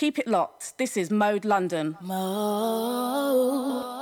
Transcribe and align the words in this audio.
Keep 0.00 0.18
it 0.18 0.26
locked. 0.26 0.78
This 0.78 0.96
is 0.96 1.10
Mode 1.10 1.44
London. 1.44 1.98
Mode. 2.00 3.99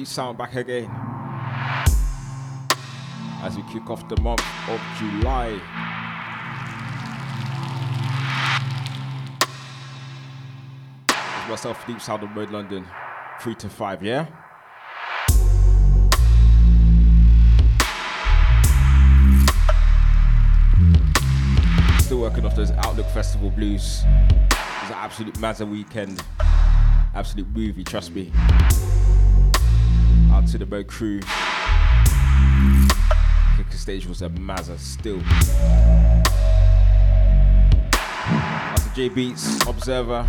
Sound 0.00 0.38
back 0.38 0.54
again 0.54 0.90
as 3.42 3.56
we 3.56 3.62
kick 3.64 3.90
off 3.90 4.08
the 4.08 4.18
month 4.22 4.42
of 4.68 4.80
July. 4.98 5.60
It's 11.08 11.48
myself, 11.48 11.86
Deep 11.86 12.00
Sound 12.00 12.22
of 12.22 12.30
Mode 12.30 12.50
London, 12.50 12.86
3 13.40 13.54
to 13.56 13.68
5, 13.68 14.02
yeah? 14.02 14.26
Still 21.98 22.20
working 22.20 22.46
off 22.46 22.56
those 22.56 22.70
Outlook 22.70 23.06
Festival 23.08 23.50
blues. 23.50 24.02
It's 24.04 24.90
an 24.90 24.96
absolute 24.96 25.34
Mazza 25.34 25.68
weekend. 25.68 26.22
Absolute 27.14 27.48
movie, 27.54 27.84
trust 27.84 28.12
me 28.12 28.32
out 30.42 30.48
to 30.48 30.58
the 30.58 30.66
Mo 30.66 30.82
crew. 30.82 31.20
Kicker 33.56 33.76
stage 33.76 34.06
was 34.06 34.22
a 34.22 34.28
Mazza 34.30 34.78
still. 34.78 35.20
After 38.74 38.94
J 38.94 39.08
Beats, 39.08 39.66
Observer, 39.66 40.26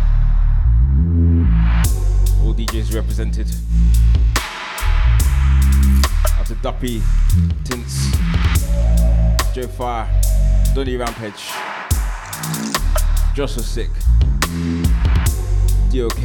all 2.42 2.54
DJs 2.54 2.94
represented. 2.94 3.48
After 6.38 6.54
Duppy, 6.56 7.02
Tints, 7.64 8.10
Joe 9.54 9.68
Fire, 9.68 10.08
Donny 10.74 10.96
Rampage, 10.96 11.50
Josh 13.34 13.56
was 13.56 13.66
sick, 13.66 13.90
DOK, 15.90 16.24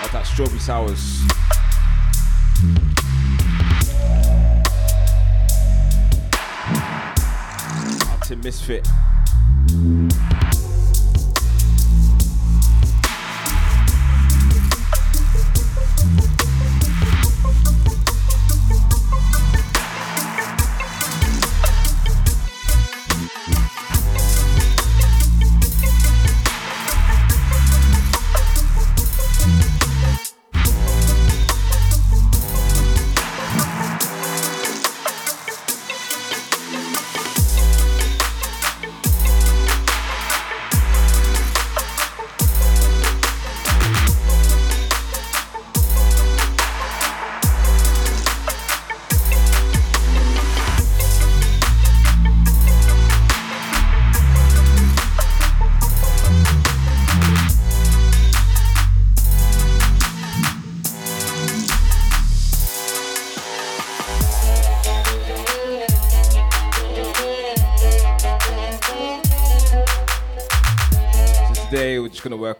out 0.00 0.12
that 0.12 0.26
Strawberry 0.26 0.58
Sours. 0.58 1.47
Misfit. 8.36 8.86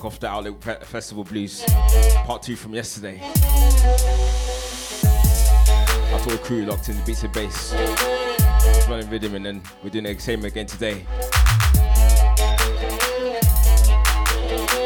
Off 0.05 0.21
the 0.21 0.29
Outlook 0.29 0.63
Festival 0.63 1.25
Blues, 1.25 1.65
part 2.25 2.43
two 2.43 2.57
from 2.57 2.75
yesterday. 2.75 3.21
I 6.11 6.21
the 6.27 6.39
crew 6.39 6.65
locked 6.65 6.89
in 6.89 6.97
the 6.97 7.03
beats 7.05 7.23
and 7.23 7.33
bass, 7.33 7.73
running 8.89 9.09
rhythm, 9.09 9.35
and 9.35 9.47
then 9.47 9.63
we're 9.83 9.91
doing 9.91 10.05
the 10.05 10.19
same 10.19 10.45
again 10.45 10.67
today. 10.67 11.07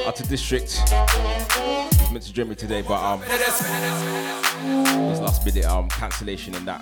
Out 0.06 0.16
to 0.16 0.22
District, 0.24 0.82
was 0.90 2.10
meant 2.10 2.24
to 2.24 2.32
join 2.32 2.48
me 2.48 2.54
today, 2.54 2.82
but 2.82 3.02
um, 3.02 3.20
this 3.20 3.60
last 5.20 5.44
minute 5.44 5.64
um 5.64 5.88
cancellation 5.88 6.54
and 6.54 6.66
that. 6.66 6.80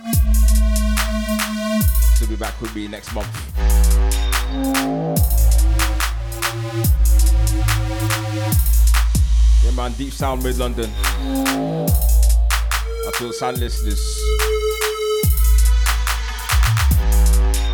So 2.16 2.26
we'll 2.26 2.36
be 2.36 2.40
back 2.40 2.60
with 2.60 2.74
me 2.74 2.88
next 2.88 3.14
month. 3.14 3.28
Man, 9.80 9.92
Deep 9.92 10.12
Sound 10.12 10.42
Mid 10.42 10.58
London. 10.58 10.90
I 11.06 11.86
feel 13.14 13.32
sound 13.32 13.58
listeners. 13.58 14.20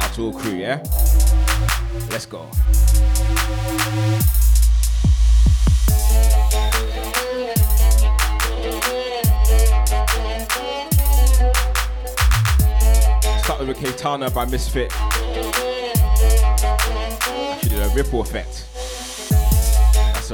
I 0.00 0.08
to 0.14 0.26
all 0.26 0.32
crew, 0.32 0.52
yeah? 0.52 0.80
Let's 2.10 2.26
go. 2.26 2.48
Started 13.42 13.66
with 13.66 13.80
a 13.80 13.84
Katana 13.84 14.30
by 14.30 14.44
Misfit. 14.44 14.92
Actually, 17.50 17.80
a 17.80 17.88
ripple 17.96 18.20
effect. 18.20 18.75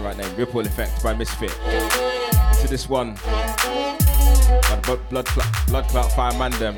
Right 0.01 0.17
name. 0.17 0.37
Ripple 0.37 0.63
effect 0.63 1.03
by 1.03 1.13
Misfit. 1.13 1.51
To 1.51 2.69
this 2.69 2.89
one 2.89 3.15
the 3.15 4.81
Blood, 5.11 5.27
Blood, 5.35 5.47
Blood 5.69 5.89
Clout 5.89 6.13
Fire 6.13 6.33
Mandem 6.33 6.77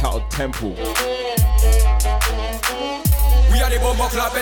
titled 0.00 0.28
Temple. 0.30 0.74
We 3.52 3.62
are 3.62 3.70
the 3.70 3.78
club 4.10 4.32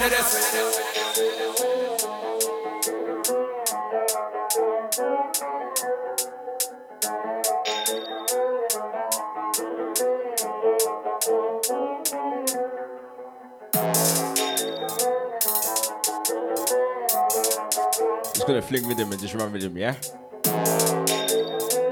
Just 18.45 18.53
gonna 18.53 18.61
fling 18.61 18.87
with 18.87 18.99
him 18.99 19.11
and 19.11 19.19
just 19.19 19.33
run 19.33 19.51
with 19.55 19.63
him, 19.63 19.75
yeah? 19.75 19.95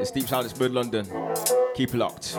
It's 0.02 0.10
Deep 0.10 0.28
Silence 0.28 0.52
Bird 0.52 0.72
London. 0.72 1.06
Keep 1.74 1.94
it 1.94 1.96
locked. 1.96 2.36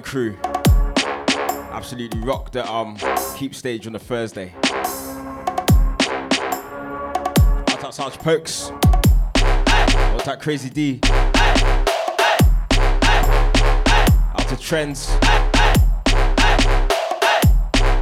Crew. 0.00 0.36
Absolutely 1.72 2.20
rocked 2.20 2.52
the 2.52 2.70
um 2.70 2.96
keep 3.36 3.54
stage 3.54 3.86
on 3.86 3.94
a 3.94 3.98
Thursday. 3.98 4.54
Out 7.68 7.80
to 7.80 7.92
Sarge 7.92 8.18
Pokes. 8.18 8.70
Out 8.70 10.24
that 10.24 10.40
Crazy 10.40 10.70
D. 10.70 11.00
Out 14.36 14.48
to 14.48 14.56
Trends. 14.56 15.10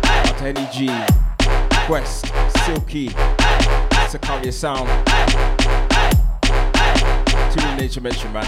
Out 0.02 0.38
to 0.38 0.52
NEG. 0.52 0.90
Quest. 1.86 2.26
Silky. 2.64 3.08
Sakaria 4.08 4.52
Sound. 4.52 4.88
To 7.52 7.56
the 7.60 7.76
Nature 7.76 8.00
Mention, 8.00 8.32
man. 8.32 8.46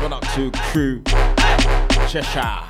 Run 0.00 0.12
up 0.12 0.26
to 0.34 0.50
crew. 0.70 1.02
Cheshire. 2.08 2.64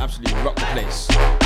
Absolutely 0.00 0.32
rock 0.42 0.54
the 0.56 0.64
place. 0.72 1.41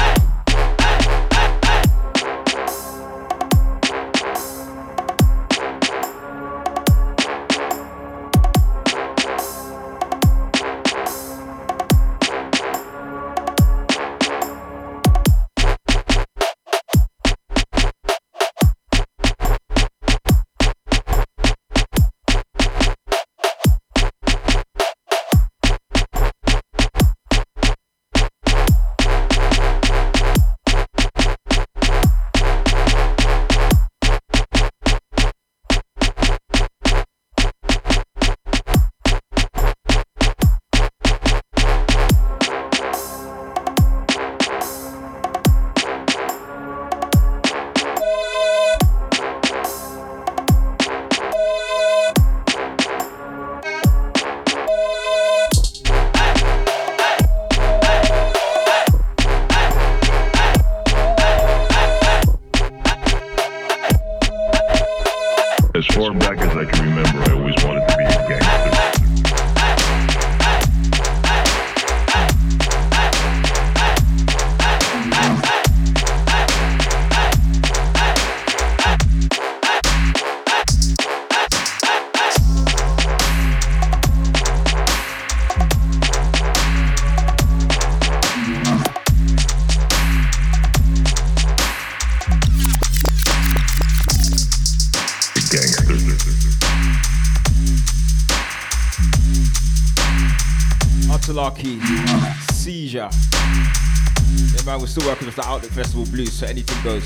Seizure. 102.52 103.08
Yeah, 103.08 104.62
man, 104.66 104.80
we're 104.80 104.86
still 104.88 105.06
working 105.06 105.26
with 105.26 105.36
the 105.36 105.44
Outlook 105.46 105.70
Festival 105.70 106.04
Blues, 106.06 106.32
so 106.32 106.46
anything 106.46 106.82
goes. 106.82 107.04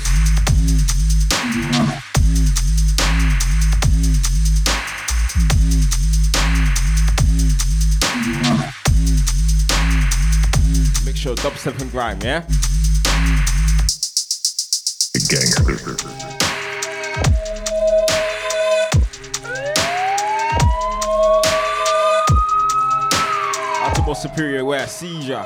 Make 11.05 11.15
sure 11.15 11.35
dubstep 11.35 11.79
and 11.79 11.91
grime, 11.91 12.19
yeah? 12.21 12.41
Gangster. 15.29 16.30
Superior 24.15 24.65
Where 24.65 24.87
Seizure. 24.87 25.45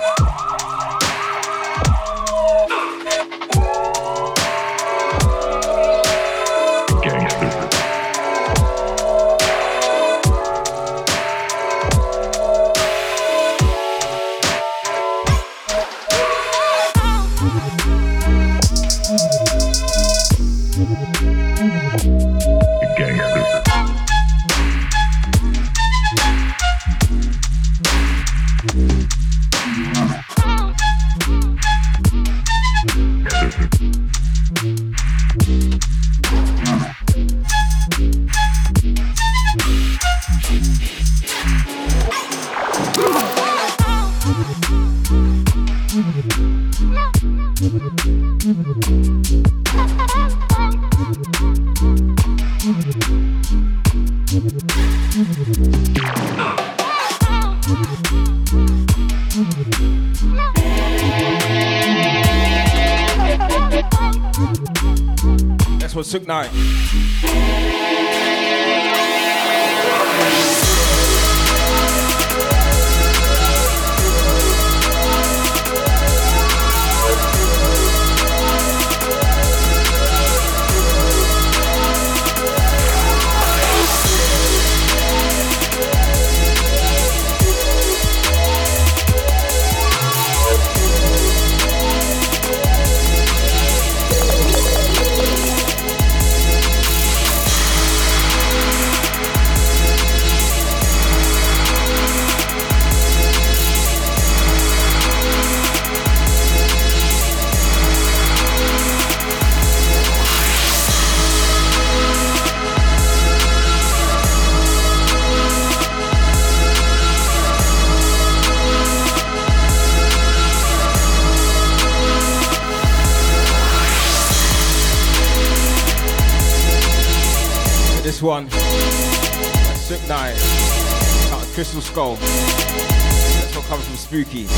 Spooky. 134.15 134.54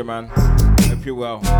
Man. 0.00 0.28
Hope 0.88 1.04
you're 1.04 1.14
well. 1.14 1.51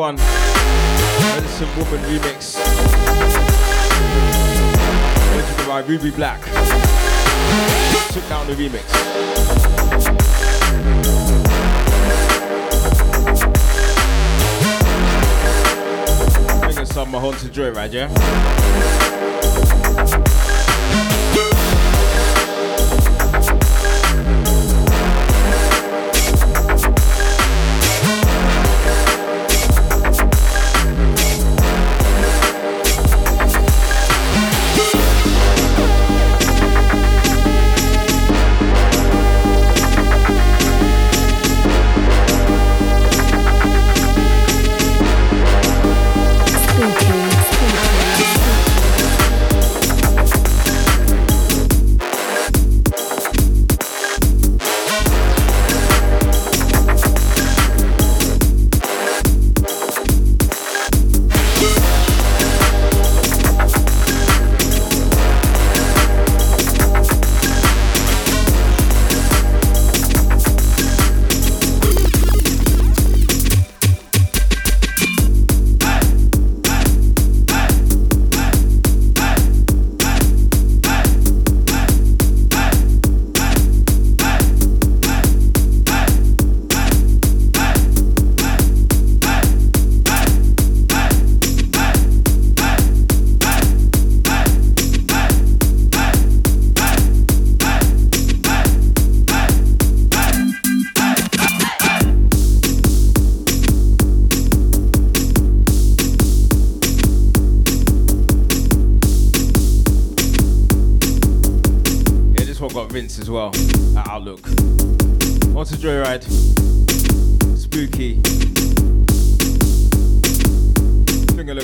One. 0.00 0.29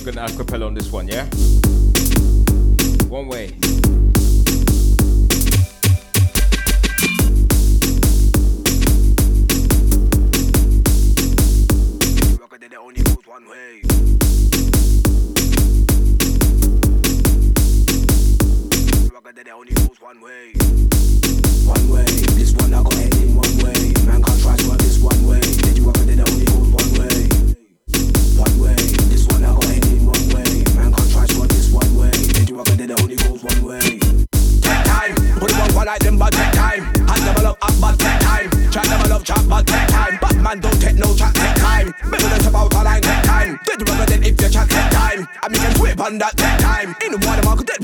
Looking 0.07 0.23
acapella 0.23 0.67
on 0.69 0.75
this 0.75 0.93
one, 0.93 1.09
yeah? 1.09 1.25
One 3.09 3.27
way. 3.27 4.06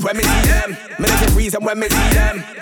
When 0.03 0.17
me 0.17 0.23
see 0.23 0.49
them. 0.49 0.92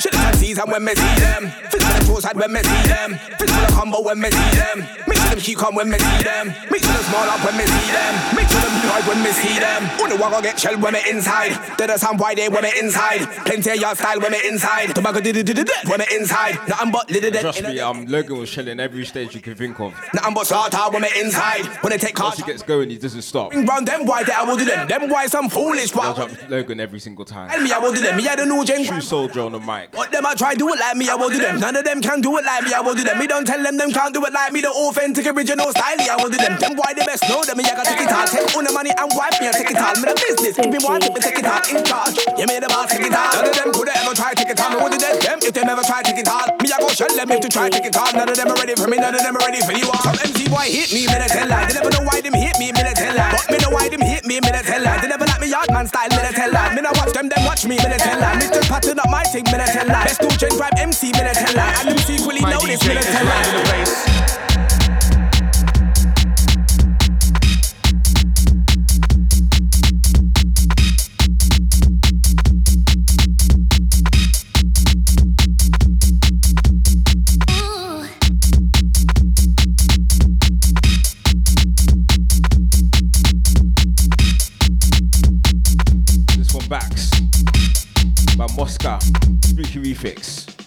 Shit 0.01 0.13
the 0.13 0.33
season 0.37 0.69
when 0.69 0.83
me 0.83 0.93
see 0.95 1.15
them. 1.21 1.51
Fist 1.69 1.85
for 1.85 1.99
the 1.99 2.05
toes 2.05 2.23
side 2.23 2.35
when 2.35 2.51
me 2.51 2.61
see 2.61 2.87
them. 2.89 3.13
Fist 3.37 3.53
for 3.53 3.65
the 3.65 3.73
combo 3.73 4.01
when 4.01 4.19
me 4.19 4.31
see 4.31 4.51
them. 4.57 4.79
Make 5.07 5.17
sure 5.19 5.29
them 5.29 5.39
keep 5.39 5.57
calm 5.57 5.75
when 5.75 5.89
me 5.89 5.97
see 5.99 6.23
them. 6.23 6.47
Make 6.71 6.81
sure 6.81 6.93
them 6.93 7.03
small 7.05 7.29
up 7.29 7.43
when 7.45 7.57
me 7.57 7.65
see 7.65 7.91
them. 7.91 8.13
Make 8.35 8.49
sure 8.49 8.61
them 8.61 8.73
hard 8.89 9.05
when 9.07 9.23
me 9.23 9.31
see 9.31 9.59
them. 9.59 9.81
Only 10.01 10.17
walk 10.17 10.33
I 10.33 10.41
get 10.41 10.59
shell 10.59 10.77
when 10.79 10.93
me 10.93 11.01
inside. 11.09 11.77
Did 11.77 11.89
a 11.89 11.99
sound 11.99 12.19
wide 12.19 12.39
when 12.49 12.63
me 12.63 12.71
inside. 12.79 13.27
Plenty 13.45 13.69
of 13.71 13.75
your 13.77 13.95
style 13.95 14.19
when 14.19 14.31
me 14.31 14.39
inside. 14.47 14.95
Tobacco 14.95 15.19
did 15.21 15.37
it 15.37 15.45
did 15.45 15.59
it 15.59 15.69
when 15.87 15.99
me 15.99 16.05
inside. 16.13 16.57
Nothing 16.67 16.91
but 16.91 17.09
little 17.11 17.31
dead. 17.31 17.41
Trust 17.41 17.63
me, 17.63 17.79
um, 17.79 18.05
Logan 18.07 18.39
was 18.39 18.49
shelling 18.49 18.79
every 18.79 19.05
stage 19.05 19.35
you 19.35 19.41
can 19.41 19.55
think 19.55 19.79
of. 19.79 19.93
Nothing 20.13 20.33
but 20.33 20.47
slaughter 20.47 20.77
when 20.91 21.03
me 21.03 21.09
inside. 21.19 21.65
When 21.83 21.91
they 21.91 21.97
take 21.97 22.17
Once 22.19 22.37
he 22.37 22.43
gets 22.43 22.63
going, 22.63 22.89
he 22.89 22.97
doesn't 22.97 23.21
stop. 23.21 23.53
Round 23.53 23.87
them 23.87 24.05
why 24.05 24.23
that 24.23 24.39
I 24.39 24.43
will 24.43 24.57
do 24.57 24.65
them. 24.65 24.87
Them 24.87 25.09
why 25.09 25.27
some 25.27 25.49
foolish. 25.49 25.93
Logan 25.93 26.79
every 26.79 26.99
single 26.99 27.25
time. 27.25 27.49
Tell 27.49 27.61
me 27.61 27.71
I 27.71 27.77
will 27.77 27.93
do 27.93 28.01
them. 28.01 28.17
Me 28.17 28.30
I 28.31 28.35
don't 28.39 28.47
know 28.47 28.63
James. 28.63 28.87
True 28.87 29.03
soldier 29.03 29.43
on 29.43 29.51
the 29.51 29.59
mic. 29.59 29.91
What 29.91 30.07
them 30.07 30.23
I 30.23 30.31
try 30.39 30.55
do 30.55 30.71
it 30.71 30.79
like 30.79 30.95
me, 30.95 31.11
I 31.11 31.19
will 31.19 31.27
do 31.27 31.35
them. 31.35 31.59
None 31.59 31.75
of 31.75 31.83
them 31.83 31.99
can 31.99 32.23
do 32.23 32.31
it 32.39 32.47
like 32.47 32.63
me, 32.63 32.71
I 32.71 32.79
will 32.79 32.95
do 32.95 33.03
them. 33.03 33.19
Me 33.19 33.27
don't 33.27 33.43
tell 33.43 33.59
them 33.59 33.75
them 33.75 33.91
can't 33.91 34.15
do 34.15 34.23
it 34.23 34.31
like 34.31 34.55
me. 34.55 34.63
The 34.63 34.71
authentic 34.71 35.27
original 35.27 35.67
style, 35.75 35.99
I 35.99 36.15
will 36.15 36.31
do 36.31 36.39
them. 36.39 36.55
Them 36.55 36.79
why 36.79 36.95
the 36.95 37.03
best 37.03 37.27
know 37.27 37.43
them. 37.43 37.59
Me 37.59 37.67
I 37.67 37.75
got 37.75 37.83
take 37.83 37.99
it 37.99 38.07
all. 38.07 38.23
Take 38.23 38.47
all 38.55 38.63
the 38.63 38.71
money 38.71 38.95
and 38.95 39.11
wipe 39.19 39.35
me 39.43 39.51
and 39.51 39.55
take 39.59 39.67
it 39.67 39.75
all. 39.75 39.91
Me 39.99 40.07
the 40.07 40.15
business, 40.15 40.55
me 40.63 40.79
one, 40.79 41.03
me 41.03 41.19
take 41.19 41.43
it 41.43 41.43
all 41.43 41.59
in 41.59 41.83
charge. 41.83 42.15
You 42.39 42.47
made 42.47 42.63
the 42.63 42.71
boss 42.71 42.87
take 42.87 43.03
it 43.03 43.11
all. 43.11 43.35
None 43.35 43.51
of 43.51 43.51
them 43.51 43.69
could 43.75 43.91
ever 43.91 44.15
try 44.15 44.31
take 44.31 44.47
it 44.47 44.63
all. 44.63 44.71
Me 44.71 44.77
would 44.79 44.95
do 44.95 45.03
them 45.03 45.39
if 45.43 45.51
them 45.51 45.67
ever 45.67 45.83
try 45.83 45.99
take 45.99 46.23
it 46.23 46.31
all. 46.31 46.47
Me 46.63 46.71
I 46.71 46.79
go 46.79 46.87
shell 46.87 47.11
them 47.11 47.27
if 47.35 47.43
to 47.43 47.49
try 47.51 47.67
take 47.67 47.83
it 47.83 47.99
all. 47.99 48.15
None 48.15 48.31
of 48.31 48.39
them 48.39 48.47
are 48.47 48.59
ready 48.63 48.79
for 48.79 48.87
me. 48.87 48.95
None 48.95 49.11
of 49.11 49.19
them 49.27 49.35
are 49.35 49.43
ready 49.43 49.59
for 49.59 49.75
you. 49.75 49.91
Some 50.07 50.15
MC 50.23 50.47
boy 50.47 50.71
hit 50.71 50.95
me, 50.95 51.03
me 51.03 51.19
they 51.19 51.27
tell 51.27 51.51
lie. 51.51 51.67
They 51.67 51.75
never 51.83 51.91
know 51.91 52.07
why 52.07 52.23
them 52.23 52.39
hit 52.39 52.55
me, 52.55 52.71
me 52.71 52.79
they 52.79 52.95
tell 52.95 53.11
lie. 53.11 53.35
But 53.35 53.51
me 53.51 53.59
know 53.59 53.75
why 53.75 53.91
them 53.91 53.99
hit 53.99 54.23
me, 54.23 54.39
me 54.39 54.47
they 54.55 54.63
tell 54.63 54.79
lie. 54.79 55.03
They 55.03 55.11
never 55.11 55.27
like 55.27 55.43
me 55.43 55.51
yard 55.51 55.67
man 55.75 55.83
style, 55.91 56.07
me 56.15 56.23
they 56.23 56.31
tell 56.31 56.47
lie. 56.47 56.71
Me 56.71 56.79
no 56.79 56.95
watch 56.95 57.11
them, 57.11 57.27
them 57.27 57.43
watch 57.43 57.67
me, 57.67 57.75
me 57.75 57.91
they 57.91 57.99
tell 57.99 58.20
Me 58.21 58.47
just 58.47 58.69
pattern 58.69 58.99
up 58.99 59.09
my 59.09 59.23
thing, 59.23 59.43
me 59.45 59.57
tell. 59.57 59.87
Best 59.87 60.21
two 60.21 60.29
change 60.37 60.53
vibe 60.53 60.77
MC, 60.77 61.07
me 61.07 61.19
tell. 61.19 61.59
And 61.59 61.89
them 61.89 61.97
secretly 61.97 62.41
know 62.41 62.59
this, 62.61 62.85
me 62.87 62.95
tell. 62.95 64.40
Fix. 88.81 89.11
sounds 89.41 90.57
of 90.57 90.60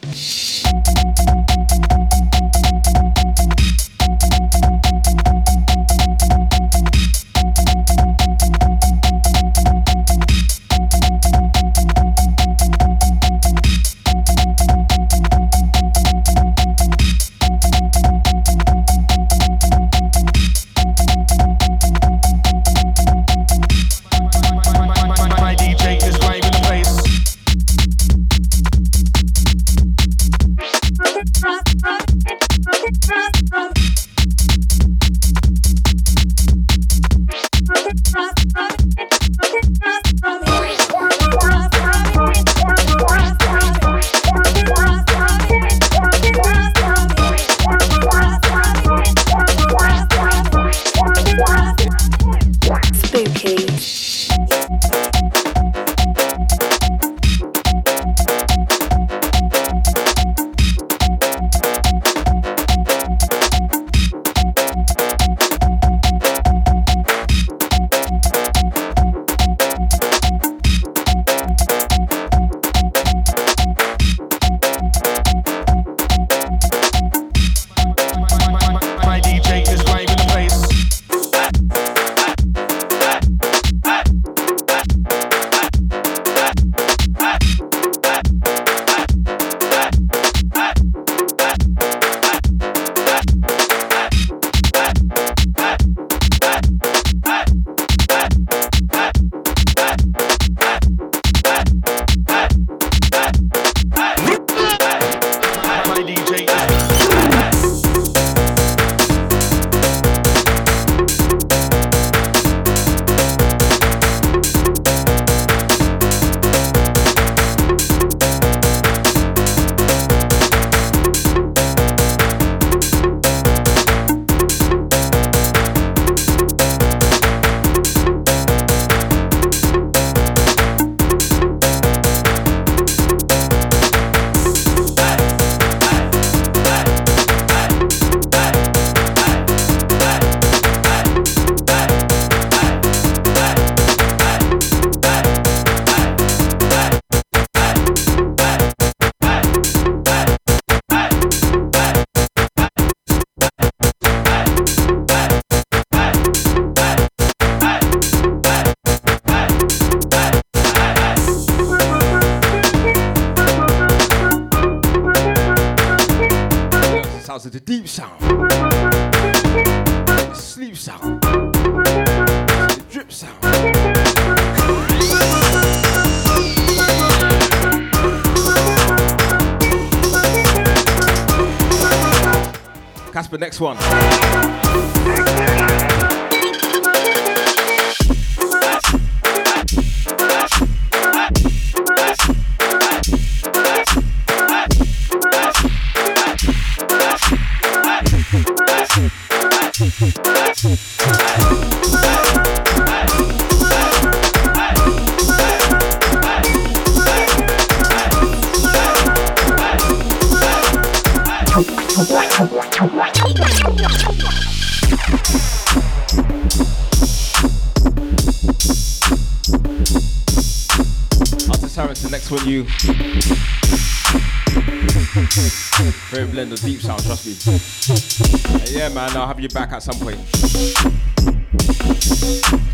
I'll 229.24 229.28
have 229.28 229.40
you 229.40 229.48
back 229.48 229.72
at 229.72 229.82
some 229.82 229.98
point. 230.00 230.18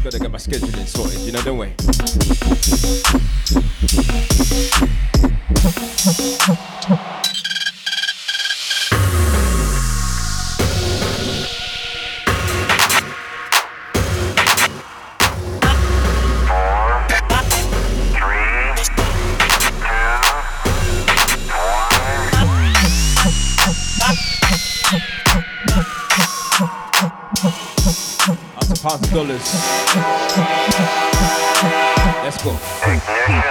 Gotta 0.03 0.19
get 0.19 0.33
my 0.33 0.39
scheduling 0.39 0.85
sorted, 0.85 1.21
you 1.21 1.31
know, 1.31 1.41
don't 1.43 1.59
we? 1.59 1.69
Let's 32.25 32.43
go. 32.43 33.50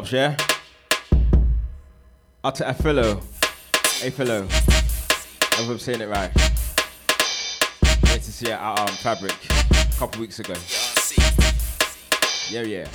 Ups, 0.00 0.12
yeah? 0.12 0.34
Out 2.42 2.54
to 2.54 2.64
Afillo. 2.64 3.22
Afillo. 4.00 4.48
I 4.48 5.56
hope 5.62 5.72
I'm 5.72 5.78
saying 5.78 6.00
it 6.00 6.08
right. 6.08 6.34
Wait 8.04 8.22
to 8.22 8.32
see 8.32 8.46
it 8.46 8.52
out 8.52 8.80
on 8.80 8.88
um, 8.88 8.94
Fabric 8.94 9.36
a 9.70 9.98
couple 9.98 10.22
weeks 10.22 10.38
ago. 10.38 10.54
Yeah, 12.48 12.62
yeah. 12.62 12.86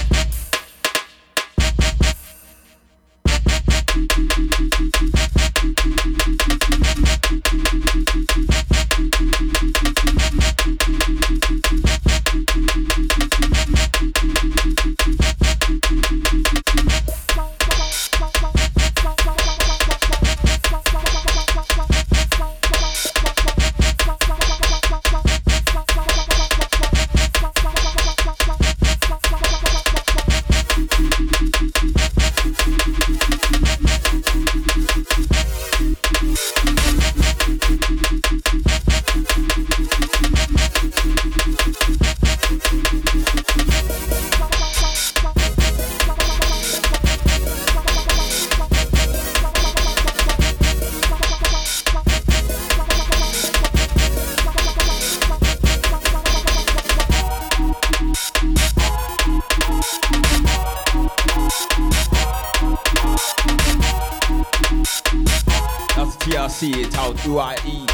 see 66.55 66.71
it, 66.83 66.93
how 66.93 67.11
do 67.11 67.37
I 67.37 67.57
eat? 67.65 67.91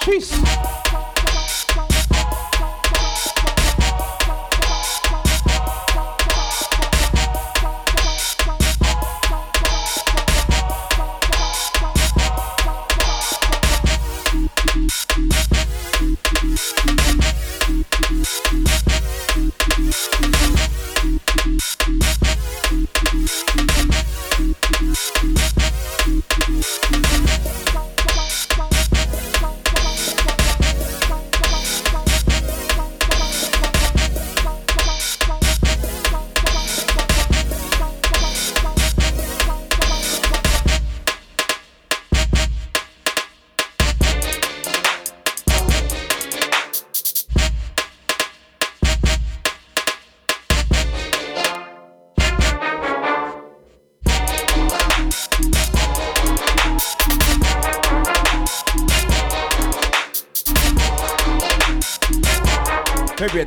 Cheese. 0.00 0.32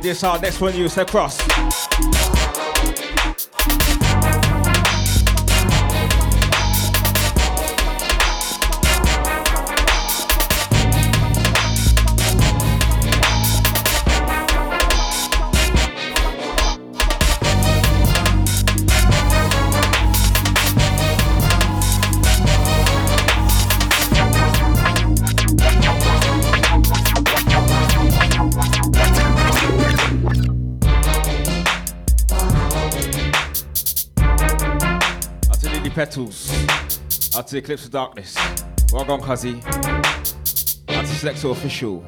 This 0.02 0.24
our 0.24 0.38
next 0.40 0.60
one, 0.60 0.74
you 0.74 0.88
step 0.88 1.10
cross. 36.12 37.34
Out 37.36 37.46
to 37.48 37.58
Eclipse 37.58 37.84
of 37.86 37.90
Darkness. 37.90 38.34
Gone, 38.90 39.20
Cuzzy. 39.22 39.64
Out 40.88 41.06
to 41.06 41.14
Selector 41.14 41.48
Official. 41.48 42.04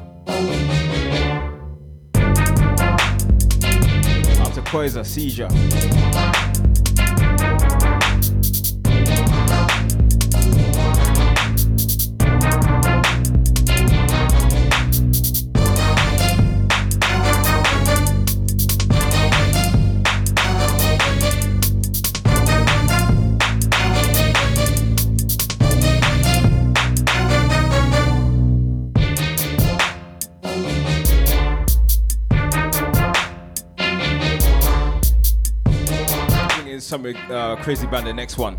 Out 4.41 4.55
to 4.55 4.63
Seizure. 5.05 6.34
Uh, 37.31 37.57
Crazy 37.57 37.87
Band, 37.87 38.07
the 38.07 38.13
next 38.13 38.39
one. 38.39 38.57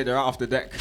Fader 0.00 0.16
out 0.16 0.24
off 0.24 0.38
the 0.38 0.46
deck. 0.46 0.79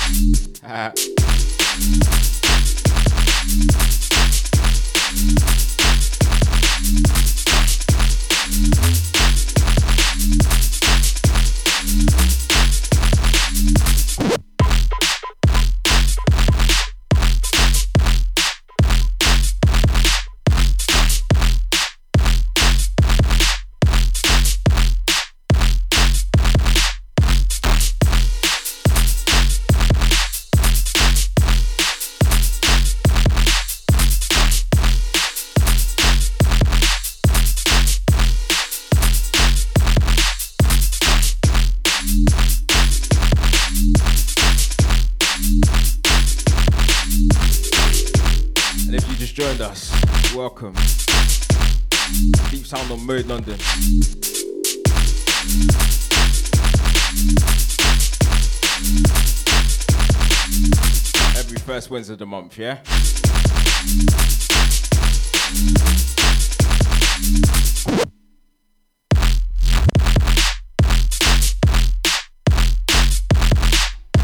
Month, 62.50 62.58
yeah? 62.58 62.80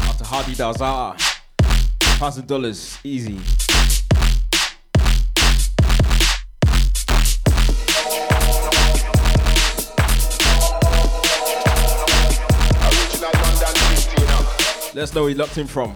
After 0.08 0.24
Hardy 0.24 0.54
Dalzata, 0.54 1.20
thousand 2.18 2.46
dollars, 2.46 2.98
easy. 3.04 3.38
Let 14.94 15.02
us 15.02 15.14
know 15.14 15.22
where 15.22 15.30
you 15.30 15.36
locked 15.36 15.58
in 15.58 15.66
from. 15.66 15.94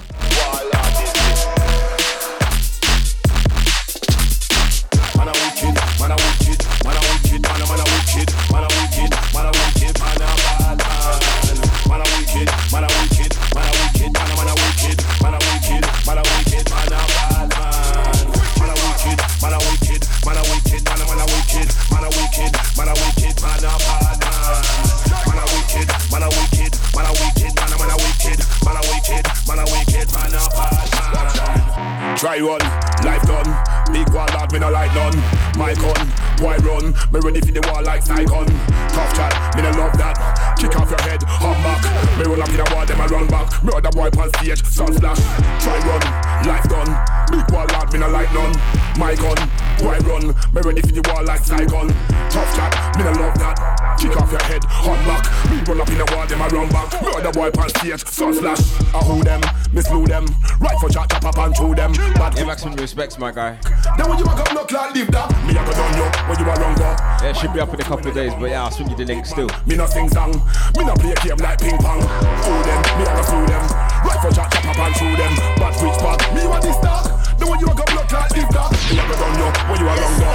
Gun, 35.74 36.12
boy 36.38 36.56
run. 36.66 36.92
Me 37.12 37.20
ready 37.22 37.40
for 37.40 37.52
the 37.52 37.62
wall 37.70 37.82
like 37.84 38.02
Saigon. 38.02 38.46
Tough 38.90 39.14
chat, 39.14 39.32
me 39.54 39.62
no 39.62 39.70
love 39.78 39.94
that. 39.98 40.18
Kick 40.58 40.74
off 40.74 40.90
your 40.90 41.00
head, 41.06 41.22
hum 41.22 41.54
back. 41.62 41.78
Me 42.18 42.24
run 42.26 42.42
up 42.42 42.48
in 42.48 42.56
the 42.58 42.66
wall, 42.74 42.84
them 42.84 43.00
I 43.00 43.06
run 43.06 43.28
back. 43.28 43.62
Me 43.62 43.70
other 43.70 43.90
boy 43.94 44.10
on 44.18 44.28
stage, 44.34 44.64
sun 44.64 44.92
flash. 44.98 45.22
Try 45.62 45.78
run, 45.86 46.02
life 46.42 46.66
done. 46.66 46.90
Big 47.30 47.46
wall 47.54 47.66
lad, 47.70 47.92
me 47.92 47.98
no 48.00 48.08
like 48.10 48.32
none. 48.34 48.54
My 48.98 49.14
gun, 49.14 49.38
boy 49.78 49.98
run. 50.10 50.34
Me 50.50 50.60
ready 50.60 50.82
for 50.82 50.90
the 50.90 51.02
wall 51.06 51.24
like 51.24 51.44
Saigon. 51.44 51.88
Tough 52.34 52.50
chat, 52.56 52.96
me 52.98 53.04
no 53.04 53.12
love 53.12 53.38
that. 53.38 53.69
Kick 54.00 54.16
off 54.16 54.32
your 54.32 54.40
head, 54.48 54.64
hum 54.64 54.96
back. 55.04 55.28
Me 55.52 55.60
run 55.68 55.76
up 55.84 55.88
in 55.92 55.98
the 56.00 56.08
wall, 56.16 56.24
them 56.24 56.40
I 56.40 56.48
run 56.48 56.72
back. 56.72 56.88
Other 57.04 57.32
boy 57.36 57.52
on 57.52 57.68
stage, 57.68 58.00
sun 58.08 58.32
flash. 58.32 58.64
I 58.96 59.04
hold 59.04 59.28
them, 59.28 59.44
me 59.76 59.82
slew 59.84 60.06
them. 60.08 60.24
Right 60.56 60.78
for 60.80 60.88
chat, 60.88 61.10
chop 61.12 61.28
up 61.28 61.36
and 61.36 61.52
through 61.52 61.76
them. 61.76 61.92
But 62.16 62.32
Give 62.32 62.48
back 62.48 62.58
some 62.58 62.72
respects, 62.80 63.18
my 63.18 63.30
guy. 63.30 63.60
Then 64.00 64.08
when 64.08 64.16
you 64.16 64.24
a 64.24 64.32
come 64.32 64.56
knock 64.56 64.72
like 64.72 64.96
live 64.96 65.12
that, 65.12 65.28
me 65.44 65.52
a 65.52 65.60
go 65.60 65.72
down 65.76 65.92
you 66.00 66.08
when 66.24 66.36
you 66.40 66.48
a 66.48 66.54
wrong 66.56 66.74
go. 66.80 66.88
Yeah, 67.20 67.36
should 67.36 67.52
be 67.52 67.60
up 67.60 67.74
in 67.76 67.80
a 67.80 67.84
couple 67.84 68.08
of 68.08 68.14
days, 68.16 68.32
but 68.40 68.48
yeah, 68.48 68.64
I'll 68.64 68.72
swing 68.72 68.88
you 68.88 68.96
the 68.96 69.04
link 69.04 69.26
still. 69.26 69.52
Me 69.68 69.76
no 69.76 69.84
sing 69.84 70.08
song, 70.08 70.32
me 70.80 70.82
no 70.88 70.96
play 70.96 71.12
a 71.12 71.20
game 71.20 71.36
like 71.36 71.60
ping 71.60 71.76
pong. 71.76 72.00
Fool 72.00 72.60
them, 72.64 72.80
me 72.96 73.04
a 73.04 73.12
go 73.12 73.20
through 73.20 73.46
them. 73.52 73.64
Right 74.00 74.20
for 74.24 74.32
chat, 74.32 74.48
chop 74.48 74.64
up 74.64 74.80
and 74.80 74.96
through 74.96 75.16
them. 75.20 75.32
But 75.60 75.76
which 75.76 76.00
part? 76.00 76.24
Me 76.32 76.48
want 76.48 76.64
this 76.64 76.80
dog. 76.80 77.04
Then 77.36 77.52
when 77.52 77.60
you 77.60 77.68
a 77.68 77.74
come 77.76 77.92
knock 77.92 78.08
like 78.08 78.32
live 78.32 78.48
that, 78.48 78.72
me 78.88 78.96
a 78.96 79.04
go 79.04 79.14
down 79.20 79.36
you 79.36 79.48
when 79.68 79.76
you 79.76 79.88
a 79.88 79.92
wrong 79.92 80.16
go. 80.16 80.30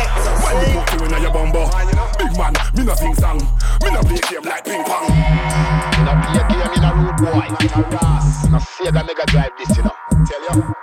When 0.46 0.54
you 0.62 0.78
put 0.78 0.94
you 0.94 1.00
in 1.10 1.22
your 1.26 1.34
bumbo, 1.34 1.66
big 2.18 2.38
man, 2.38 2.54
me 2.76 2.84
no 2.84 2.96
sing 2.96 3.16
song, 3.16 3.40
me 3.84 3.90
no 3.92 4.02
play 4.02 4.20
game 4.30 4.44
like 4.44 4.64
ping 4.66 4.84
pong. 4.84 5.10
Me 5.10 6.02
no 6.04 6.14
play 6.22 6.44
game 6.50 6.74
in 6.76 6.84
a 6.84 6.92
rude 6.96 7.18
boy, 7.18 7.48
not 7.50 7.76
a 7.76 7.82
ras. 7.96 8.50
No 8.50 8.60
Sega 8.60 9.02
Mega 9.06 9.26
Drive 9.28 9.52
this, 9.58 9.78
you 9.78 9.84
know. 9.84 9.96
Tell 10.26 10.42
you, 10.44 10.76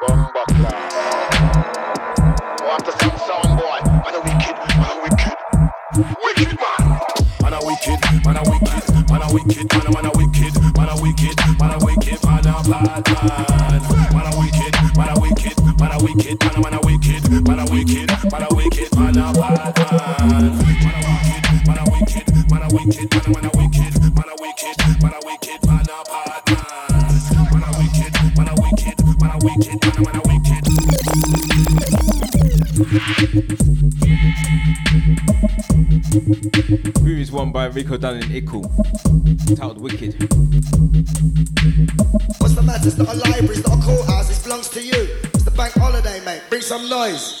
bumbo 0.00 0.42
class. 0.56 0.92
Want 2.62 2.84
to 2.84 2.92
some 2.92 3.18
sound 3.18 3.58
boy? 3.58 3.80
Man 4.04 4.14
a 4.14 4.20
wicked, 4.20 4.56
man 4.76 4.90
a 4.90 4.98
wicked, 5.02 5.36
wicked 6.22 6.54
man. 6.60 6.84
Man 7.42 7.54
a 7.54 7.60
wicked, 7.64 8.00
man 8.24 8.36
a 8.36 8.42
wicked, 8.50 8.84
man 9.10 9.22
a 9.22 9.28
wicked, 9.32 9.66
man 9.72 9.86
a 9.86 9.90
man 9.92 10.06
a 10.06 10.10
wicked, 10.16 10.54
man 10.76 10.88
a 10.88 10.94
wicked, 11.00 11.36
man 11.58 11.72
a 11.72 11.78
wicked, 11.84 12.18
man 12.24 12.46
a 12.46 12.62
bad 12.66 13.06
man. 13.06 13.26
Man 14.12 14.26
a 14.26 14.38
wicked, 14.38 14.74
man 14.96 15.08
a 15.08 15.20
wicked, 15.20 15.56
man 15.78 15.92
a 15.92 15.98
wicked, 16.02 16.40
man 16.42 16.54
a 16.54 16.60
man 16.60 16.74
a 16.74 16.74
wicked, 16.74 16.74
man 16.74 16.74
a 16.74 16.85
Groove 36.26 37.32
won 37.32 37.52
by 37.52 37.68
Riko 37.68 38.00
Dan 38.00 38.16
and 38.16 38.24
Ickle. 38.24 38.66
Titled 39.56 39.80
Wicked. 39.80 40.14
What's 42.40 42.56
the 42.56 42.62
matter? 42.62 42.88
It's 42.88 42.98
not 42.98 43.14
a 43.14 43.18
library, 43.18 43.54
it's 43.54 43.68
not 43.68 43.78
a 43.78 43.82
courthouse, 43.82 44.36
it 44.36 44.42
belongs 44.42 44.68
to 44.70 44.82
you. 44.82 45.06
It's 45.34 45.44
the 45.44 45.52
bank 45.52 45.74
holiday, 45.74 46.24
mate. 46.24 46.42
Bring 46.50 46.62
some 46.62 46.88
noise. 46.88 47.40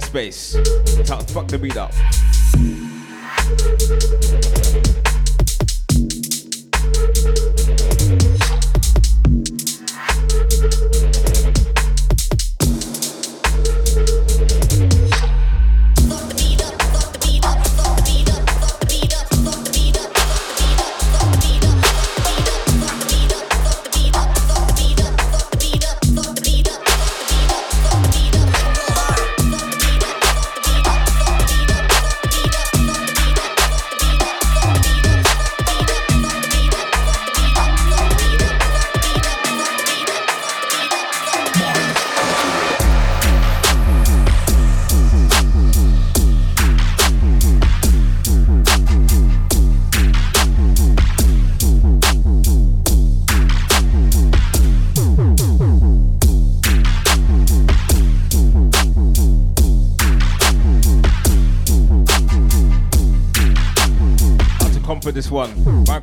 headspace. 0.00 1.30
Fuck 1.30 1.48
the 1.48 1.58
beat 1.58 1.76
up. 1.76 1.92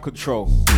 Control. 0.04 0.73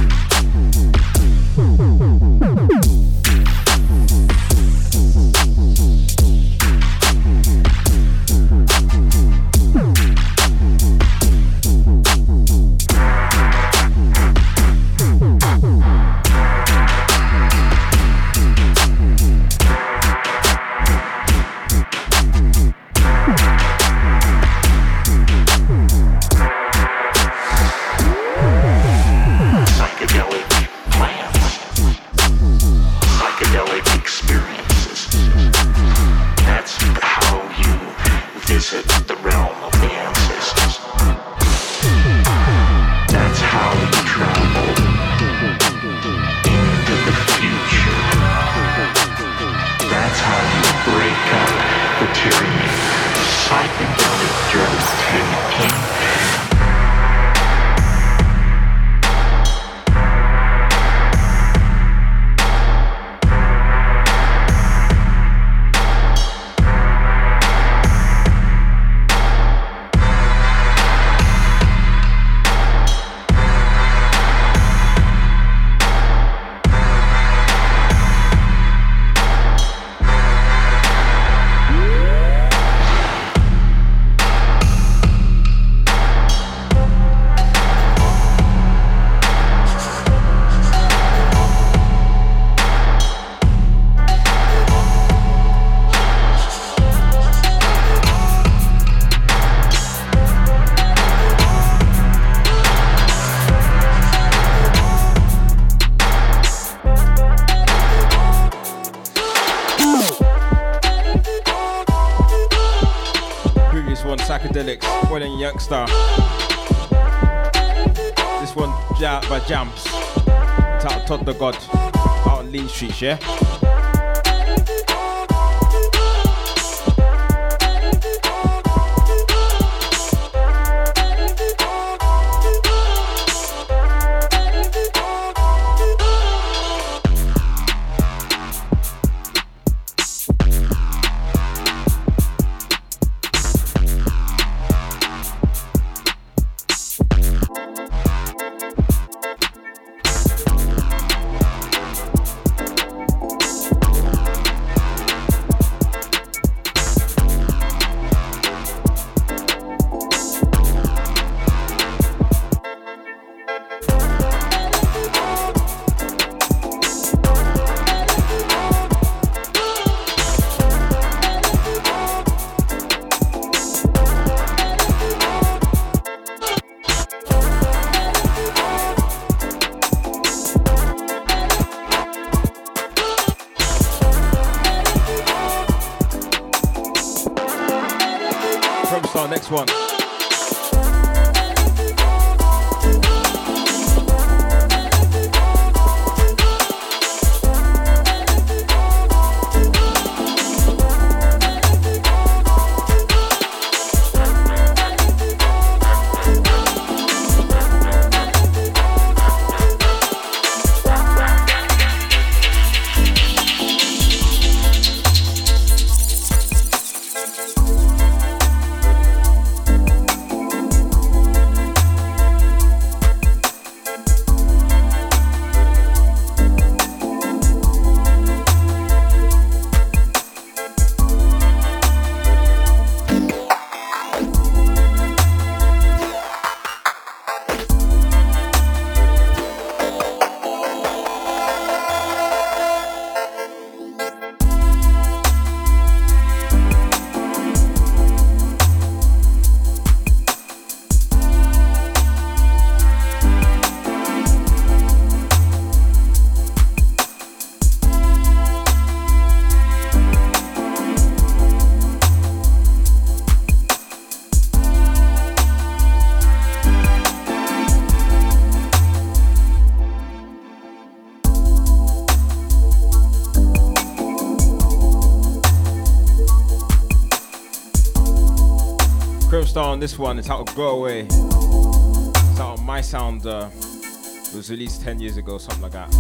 On 279.76 279.82
this 279.82 280.00
one. 280.00 280.18
It's 280.18 280.30
out 280.30 280.48
of 280.48 280.56
Go 280.56 280.78
Away. 280.78 281.02
It's 281.02 282.40
out 282.40 282.60
on 282.60 282.66
My 282.66 282.80
Sound. 282.80 283.26
Uh, 283.26 283.50
it 283.52 284.34
was 284.34 284.50
released 284.50 284.82
10 284.84 285.02
years 285.02 285.18
ago, 285.18 285.38
something 285.38 285.64
like 285.64 285.74
that. 285.74 285.92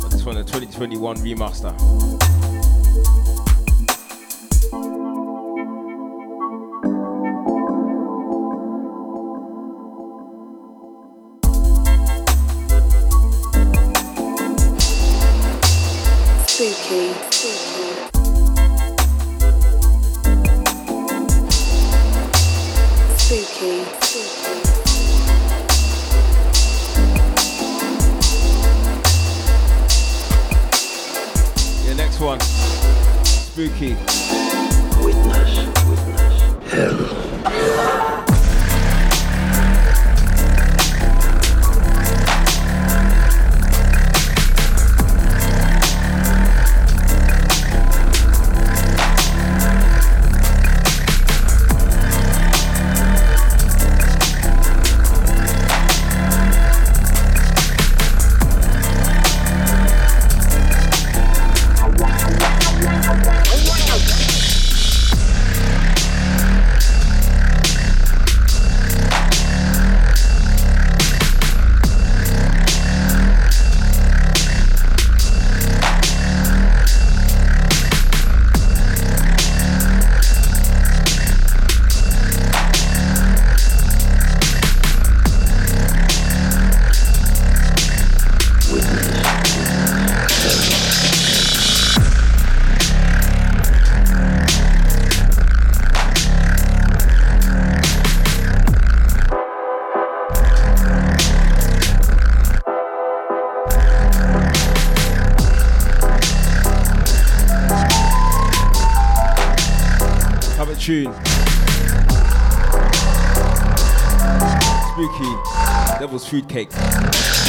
But 0.00 0.12
this 0.12 0.24
one, 0.24 0.36
the 0.36 0.44
2021 0.44 1.16
remaster. 1.16 2.39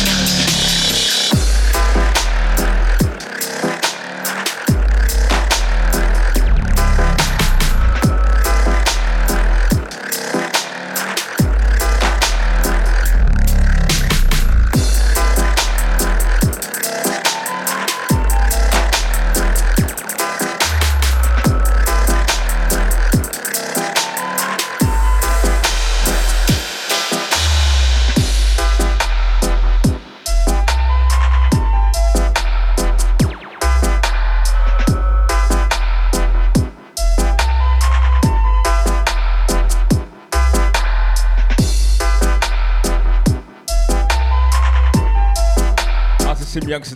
time. 0.06 0.51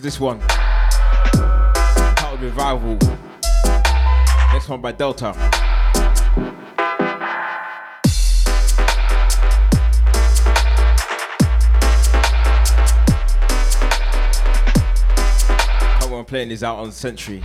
This 0.06 0.20
one. 0.20 0.40
Titled 0.40 2.40
Revival. 2.40 2.96
Next 4.54 4.70
one 4.70 4.80
by 4.80 4.92
Delta. 4.92 5.34
Come 16.00 16.14
on, 16.14 16.26
playing 16.26 16.50
this 16.50 16.62
out 16.62 16.78
on 16.78 16.92
Century. 16.92 17.42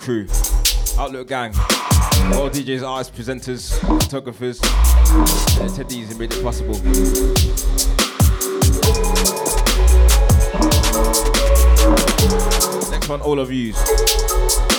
Crew, 0.00 0.26
Outlook 0.98 1.28
gang, 1.28 1.52
all 2.34 2.48
DJs, 2.48 2.82
artists, 2.82 3.14
presenters, 3.16 3.78
photographers, 4.02 4.58
and 4.62 5.68
attendees 5.70 6.06
who 6.06 6.18
made 6.18 6.32
it 6.32 6.42
possible. 6.42 6.74
Next 12.90 13.08
one, 13.08 13.20
all 13.20 13.38
of 13.38 13.52
yous. 13.52 14.69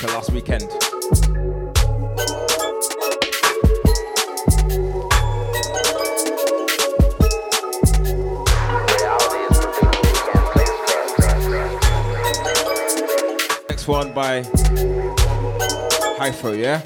Liquor 0.00 0.14
last 0.14 0.32
weekend. 0.32 0.62
Next 13.68 13.88
one 13.88 14.14
by 14.14 14.42
Hypho, 16.16 16.56
yeah? 16.56 16.80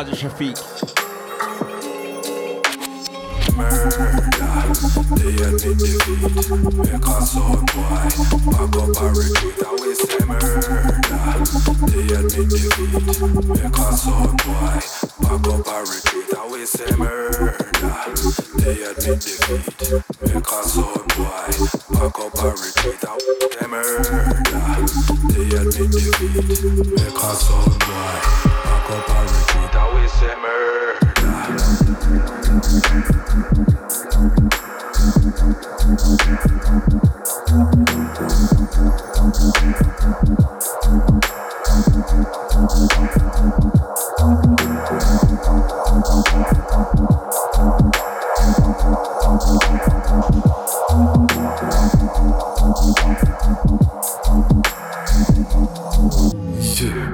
Raja 0.00 0.16
Shafiq. 0.16 0.56
They 5.20 5.34
admit 5.44 5.76
defeat, 5.76 6.24
a 6.94 7.20
sound 7.20 7.66
boy 7.68 8.08
Pack 8.50 8.76
up 8.80 8.96
and 8.96 9.16
retreat, 9.18 9.60
and 9.60 9.76
we 9.78 9.92
say 9.94 10.24
murder 10.24 10.80
They 11.84 12.08
admit 12.16 12.48
defeat, 12.48 12.96
a 13.76 13.92
sound 13.92 14.36
boy 14.40 14.80
Pack 15.20 15.46
up 15.48 15.68
and 15.68 15.84
retreat, 15.86 16.09
Yeah, 56.80 57.12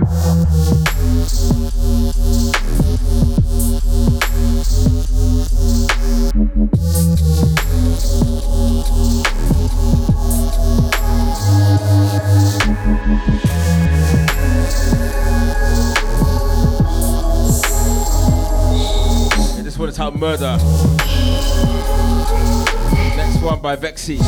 this 19.77 19.79
one 19.79 19.89
is 19.89 19.99
entitled 19.99 20.21
Murder. 20.21 20.57
Next 23.17 23.43
one 23.43 23.61
by 23.61 23.77
Vexy. 23.77 24.19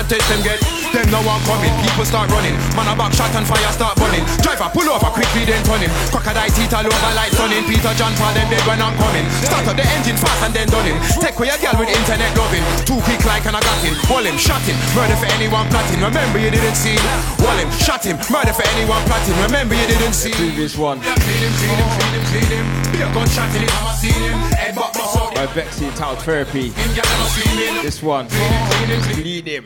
Try 0.00 0.16
them 0.16 0.40
get. 0.40 0.60
Them 0.96 1.06
now 1.12 1.20
want 1.28 1.44
coming. 1.44 1.68
People 1.84 2.08
start 2.08 2.32
running. 2.32 2.56
Man 2.72 2.88
a 2.88 2.96
back 2.96 3.12
shot 3.12 3.28
and 3.36 3.44
fire 3.44 3.68
start 3.68 4.00
burning. 4.00 4.24
Driver 4.40 4.72
pull 4.72 4.88
over 4.88 5.12
quickly 5.12 5.44
then 5.44 5.60
turn 5.60 5.84
him. 5.84 5.92
Crocodile 6.08 6.48
teeth 6.56 6.72
all 6.72 6.86
over 6.88 7.12
like 7.12 7.30
sunning. 7.36 7.68
Peter 7.68 7.92
John 8.00 8.16
Paul 8.16 8.32
them 8.32 8.48
dead 8.48 8.64
when 8.64 8.80
I'm 8.80 8.96
coming. 8.96 9.28
Start 9.44 9.68
up 9.68 9.76
the 9.76 9.84
engine 9.92 10.16
fast 10.16 10.40
and 10.40 10.56
then 10.56 10.72
done 10.72 10.88
him. 10.88 10.96
Take 11.20 11.36
away 11.36 11.52
a 11.52 11.56
girl 11.60 11.76
with 11.76 11.92
internet 11.92 12.32
loving. 12.32 12.64
Too 12.88 12.96
quick 13.04 13.20
like 13.28 13.44
and 13.44 13.54
I 13.54 13.60
got 13.60 13.78
him. 13.84 13.94
Wall 14.08 14.24
him, 14.24 14.40
shot 14.40 14.64
him. 14.64 14.80
Murder 14.96 15.20
for 15.20 15.28
anyone 15.36 15.68
plotting. 15.68 16.00
Remember 16.00 16.40
you 16.40 16.48
didn't 16.48 16.80
see. 16.80 16.96
Wall 17.44 17.60
him, 17.60 17.68
shot 17.76 18.00
him. 18.00 18.16
Murder 18.32 18.56
for 18.56 18.64
anyone 18.72 19.04
plotting. 19.04 19.36
Remember 19.44 19.76
you 19.76 19.84
didn't 19.84 20.16
see. 20.16 20.32
Previous 20.32 20.80
one 20.80 20.96
Clean 21.04 21.44
him, 21.44 21.52
clean 21.60 21.76
him, 21.76 21.88
clean 21.92 22.12
him, 22.16 22.24
clean 22.32 22.50
him. 22.56 22.66
Be 22.88 22.98
a 23.04 23.08
gunshot 23.12 23.52
it, 23.52 23.68
I'ma 23.68 23.92
see 23.92 24.16
him. 24.16 24.69
By 25.40 25.46
Vexy 25.54 25.86
entitled 25.86 26.18
Therapy. 26.18 26.68
This 27.80 28.02
one, 28.02 28.28
Lead 29.16 29.46
Him. 29.46 29.64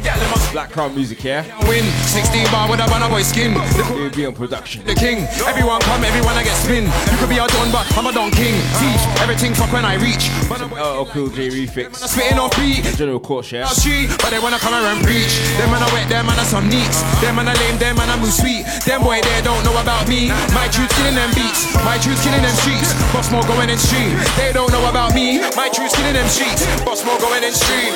Black 0.54 0.70
Crown 0.72 0.96
Music, 0.96 1.24
yeah? 1.24 1.44
Win, 1.68 1.84
16 2.08 2.48
bar 2.52 2.70
with 2.70 2.80
a 2.80 2.88
banner 2.88 3.10
boy 3.10 3.24
skin. 3.24 3.52
Here 3.92 4.10
be 4.10 4.26
on 4.26 4.34
production. 4.34 4.84
the 4.86 4.96
king. 4.96 5.26
Everyone 5.46 5.82
come, 5.82 6.04
everyone 6.04 6.36
I 6.36 6.44
get 6.44 6.56
spin. 6.56 6.86
You 6.86 7.18
could 7.18 7.30
be 7.30 7.38
a 7.38 7.48
don, 7.48 7.72
but 7.72 7.86
I'm 7.98 8.08
a 8.08 8.14
don 8.14 8.32
king. 8.32 8.56
Teach 8.80 9.04
everything 9.20 9.54
fuck 9.54 9.72
when 9.74 9.86
I 9.86 9.96
reach. 9.96 10.30
LL 10.48 10.70
oh, 10.78 11.06
Cool 11.12 11.30
J 11.30 11.50
remix. 11.50 11.96
spitting 11.98 12.40
off 12.40 12.56
beat. 12.56 12.86
General 12.96 13.20
Court, 13.20 13.52
yeah? 13.52 13.66
Street, 13.66 14.10
but 14.22 14.30
they 14.30 14.40
wanna 14.40 14.60
come 14.60 14.74
around 14.74 14.98
and 14.98 15.06
preach. 15.06 15.34
Them 15.58 15.72
man 15.72 15.84
I 15.84 15.90
wet, 15.92 16.08
them 16.10 16.26
man 16.26 16.40
I 16.40 16.44
some 16.44 16.70
neats. 16.70 17.02
Them 17.20 17.36
man 17.36 17.48
I 17.48 17.54
lame, 17.60 17.78
them 17.78 17.98
man 17.98 18.10
I 18.10 18.20
move 18.20 18.34
sweet. 18.34 18.64
Them 18.86 19.02
boy 19.04 19.20
they 19.22 19.42
don't 19.42 19.64
know 19.66 19.76
about 19.82 20.08
me. 20.08 20.30
My 20.54 20.70
truth 20.70 20.90
killing 20.96 21.16
them 21.16 21.32
beats, 21.36 21.74
my 21.84 21.98
truth 21.98 22.22
killing 22.24 22.42
them 22.42 22.56
streets. 22.62 22.94
Boss 23.12 23.32
more 23.32 23.44
going 23.44 23.70
in 23.70 23.78
street. 23.78 24.14
They 24.38 24.54
don't 24.54 24.72
know 24.72 24.90
about 24.90 25.14
me. 25.14 25.40
My 25.56 25.70
truth's 25.70 25.96
killing 25.96 26.14
them 26.14 26.28
streets. 26.28 26.66
Boss 26.86 27.06
more 27.06 27.20
going 27.20 27.44
in 27.44 27.54
street. 27.54 27.94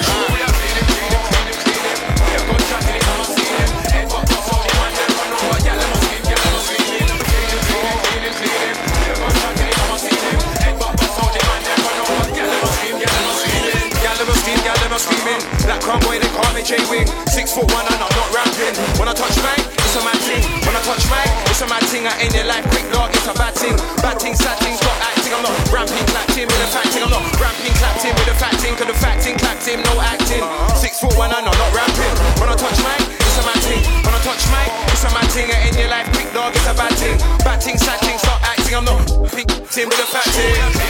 Me 16.70 16.78
J-Wing. 16.78 17.08
Six 17.32 17.54
foot 17.56 17.68
one 17.72 17.86
and 17.88 18.00
I'm 18.00 18.12
not 18.12 18.30
ramping. 18.36 18.76
When 19.00 19.08
I 19.08 19.14
touch 19.14 19.36
mic, 19.40 19.64
it's 19.72 19.96
a 19.96 20.04
mad 20.04 20.20
thing. 20.20 20.44
When 20.68 20.76
I 20.76 20.82
touch 20.84 21.04
mic, 21.08 21.28
it's 21.48 21.62
a 21.62 21.68
mad 21.68 21.84
thing. 21.88 22.08
I 22.08 22.14
ain't 22.20 22.36
in 22.36 22.48
life 22.48 22.68
quick 22.72 22.88
dog, 22.92 23.12
it's 23.16 23.28
a 23.28 23.34
bad 23.34 23.56
thing. 23.56 23.76
Bad 24.04 24.20
thing, 24.20 24.36
sad 24.36 24.60
thing, 24.60 24.76
stop 24.76 24.98
acting. 25.00 25.34
I'm 25.34 25.44
not 25.44 25.56
ramping, 25.72 26.04
clapped 26.12 26.36
in 26.36 26.48
with 26.48 26.68
a 26.68 26.70
fat 26.72 26.88
thing. 26.92 27.04
I'm 27.04 27.12
not 27.12 27.24
ramping, 27.40 27.74
clapped 27.80 28.04
in 28.04 28.14
with 28.16 28.34
a 28.34 28.36
fat 28.36 28.56
thing. 28.60 28.76
Cause 28.76 28.88
the 28.88 28.98
fat 29.00 29.18
thing, 29.24 29.38
clapped 29.40 29.64
no 29.68 29.94
acting. 30.02 30.44
Six 30.76 31.00
foot 31.00 31.16
one 31.16 31.32
and 31.32 31.46
I'm 31.46 31.56
not 31.56 31.72
ramping. 31.72 32.16
When 32.40 32.50
I 32.52 32.56
touch 32.56 32.80
mic, 32.84 33.02
it's 33.16 33.38
a 33.40 33.44
mad 33.48 33.62
thing. 33.64 33.84
When 34.04 34.14
I 34.14 34.20
touch 34.24 34.44
mic, 34.52 34.70
it's 34.92 35.04
a 35.08 35.10
mad 35.16 35.28
thing. 35.32 35.48
I 35.48 35.72
ain't 35.72 35.78
in 35.78 35.90
life 35.90 36.10
quick 36.12 36.30
dog, 36.34 36.52
it's 36.52 36.68
a 36.68 36.76
bad 36.76 36.94
thing. 37.00 37.16
Bad 37.48 37.64
thing, 37.64 37.78
sad 37.78 38.00
thing, 38.04 38.18
stop 38.20 38.44
acting. 38.44 38.76
I'm 38.76 38.86
not 38.86 39.02
pink 39.32 39.50
with 39.52 40.04
a 40.04 40.08
fat 40.10 40.28
thing. 40.36 40.88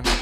Man. 0.00 0.21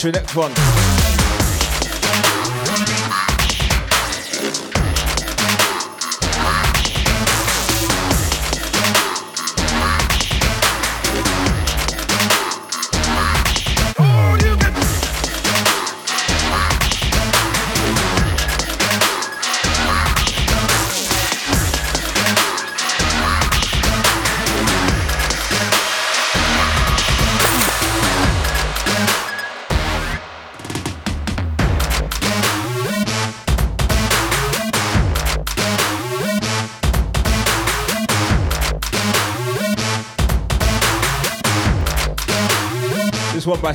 To 0.00 0.10
the 0.10 0.18
next 0.18 0.34
one. 0.34 0.79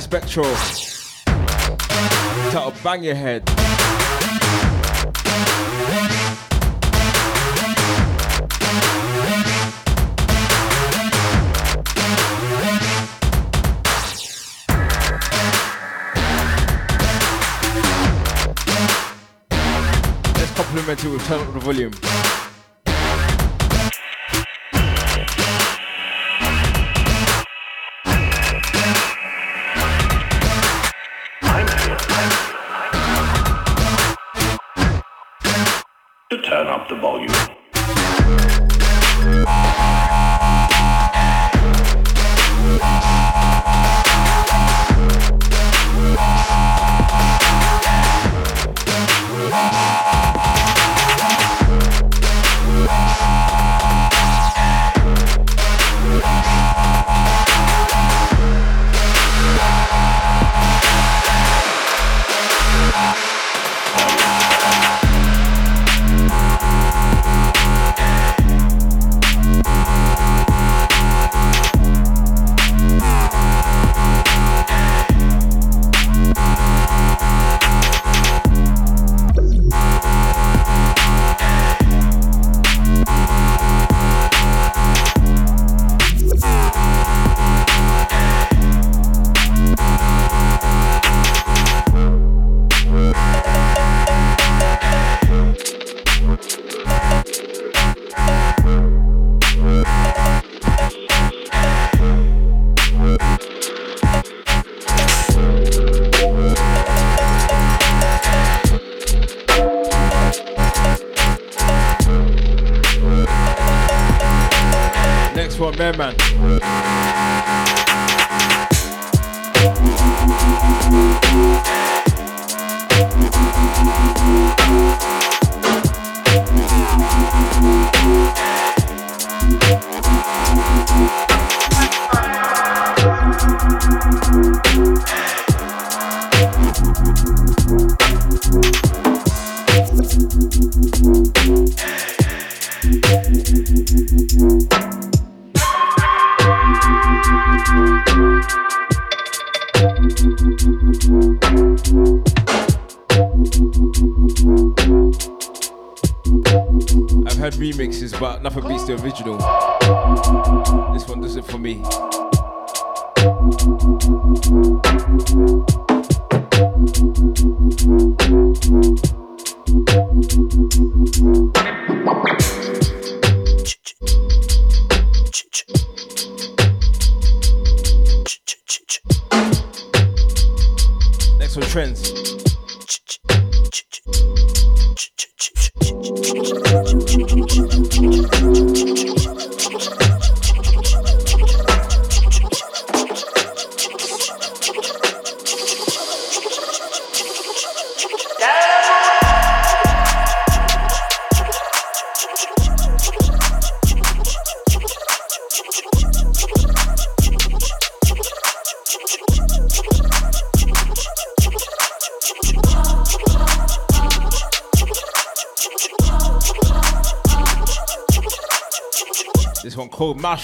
Spectral. 0.06 0.54
Title 2.52 2.72
Bang 2.84 3.02
Your 3.02 3.16
Head. 3.16 3.42
Let's 20.36 20.52
compliment 20.54 21.04
it 21.04 21.08
with 21.08 21.26
turn 21.26 21.40
up 21.40 21.52
the 21.52 21.58
volume. 21.58 22.25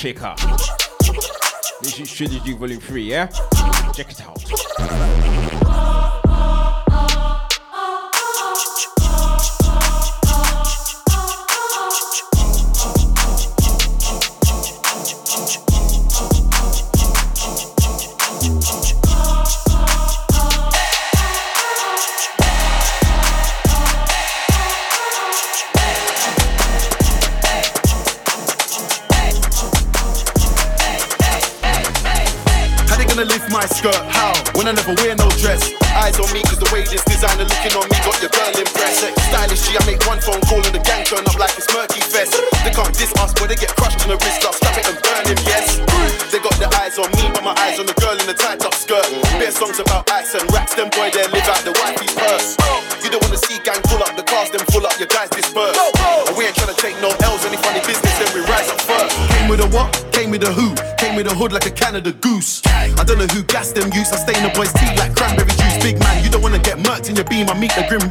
Mashika. 0.03 0.35
This 1.81 2.01
is 2.01 2.11
Trilogy 2.12 2.55
Volume 2.55 2.81
3, 2.81 3.03
yeah? 3.05 3.29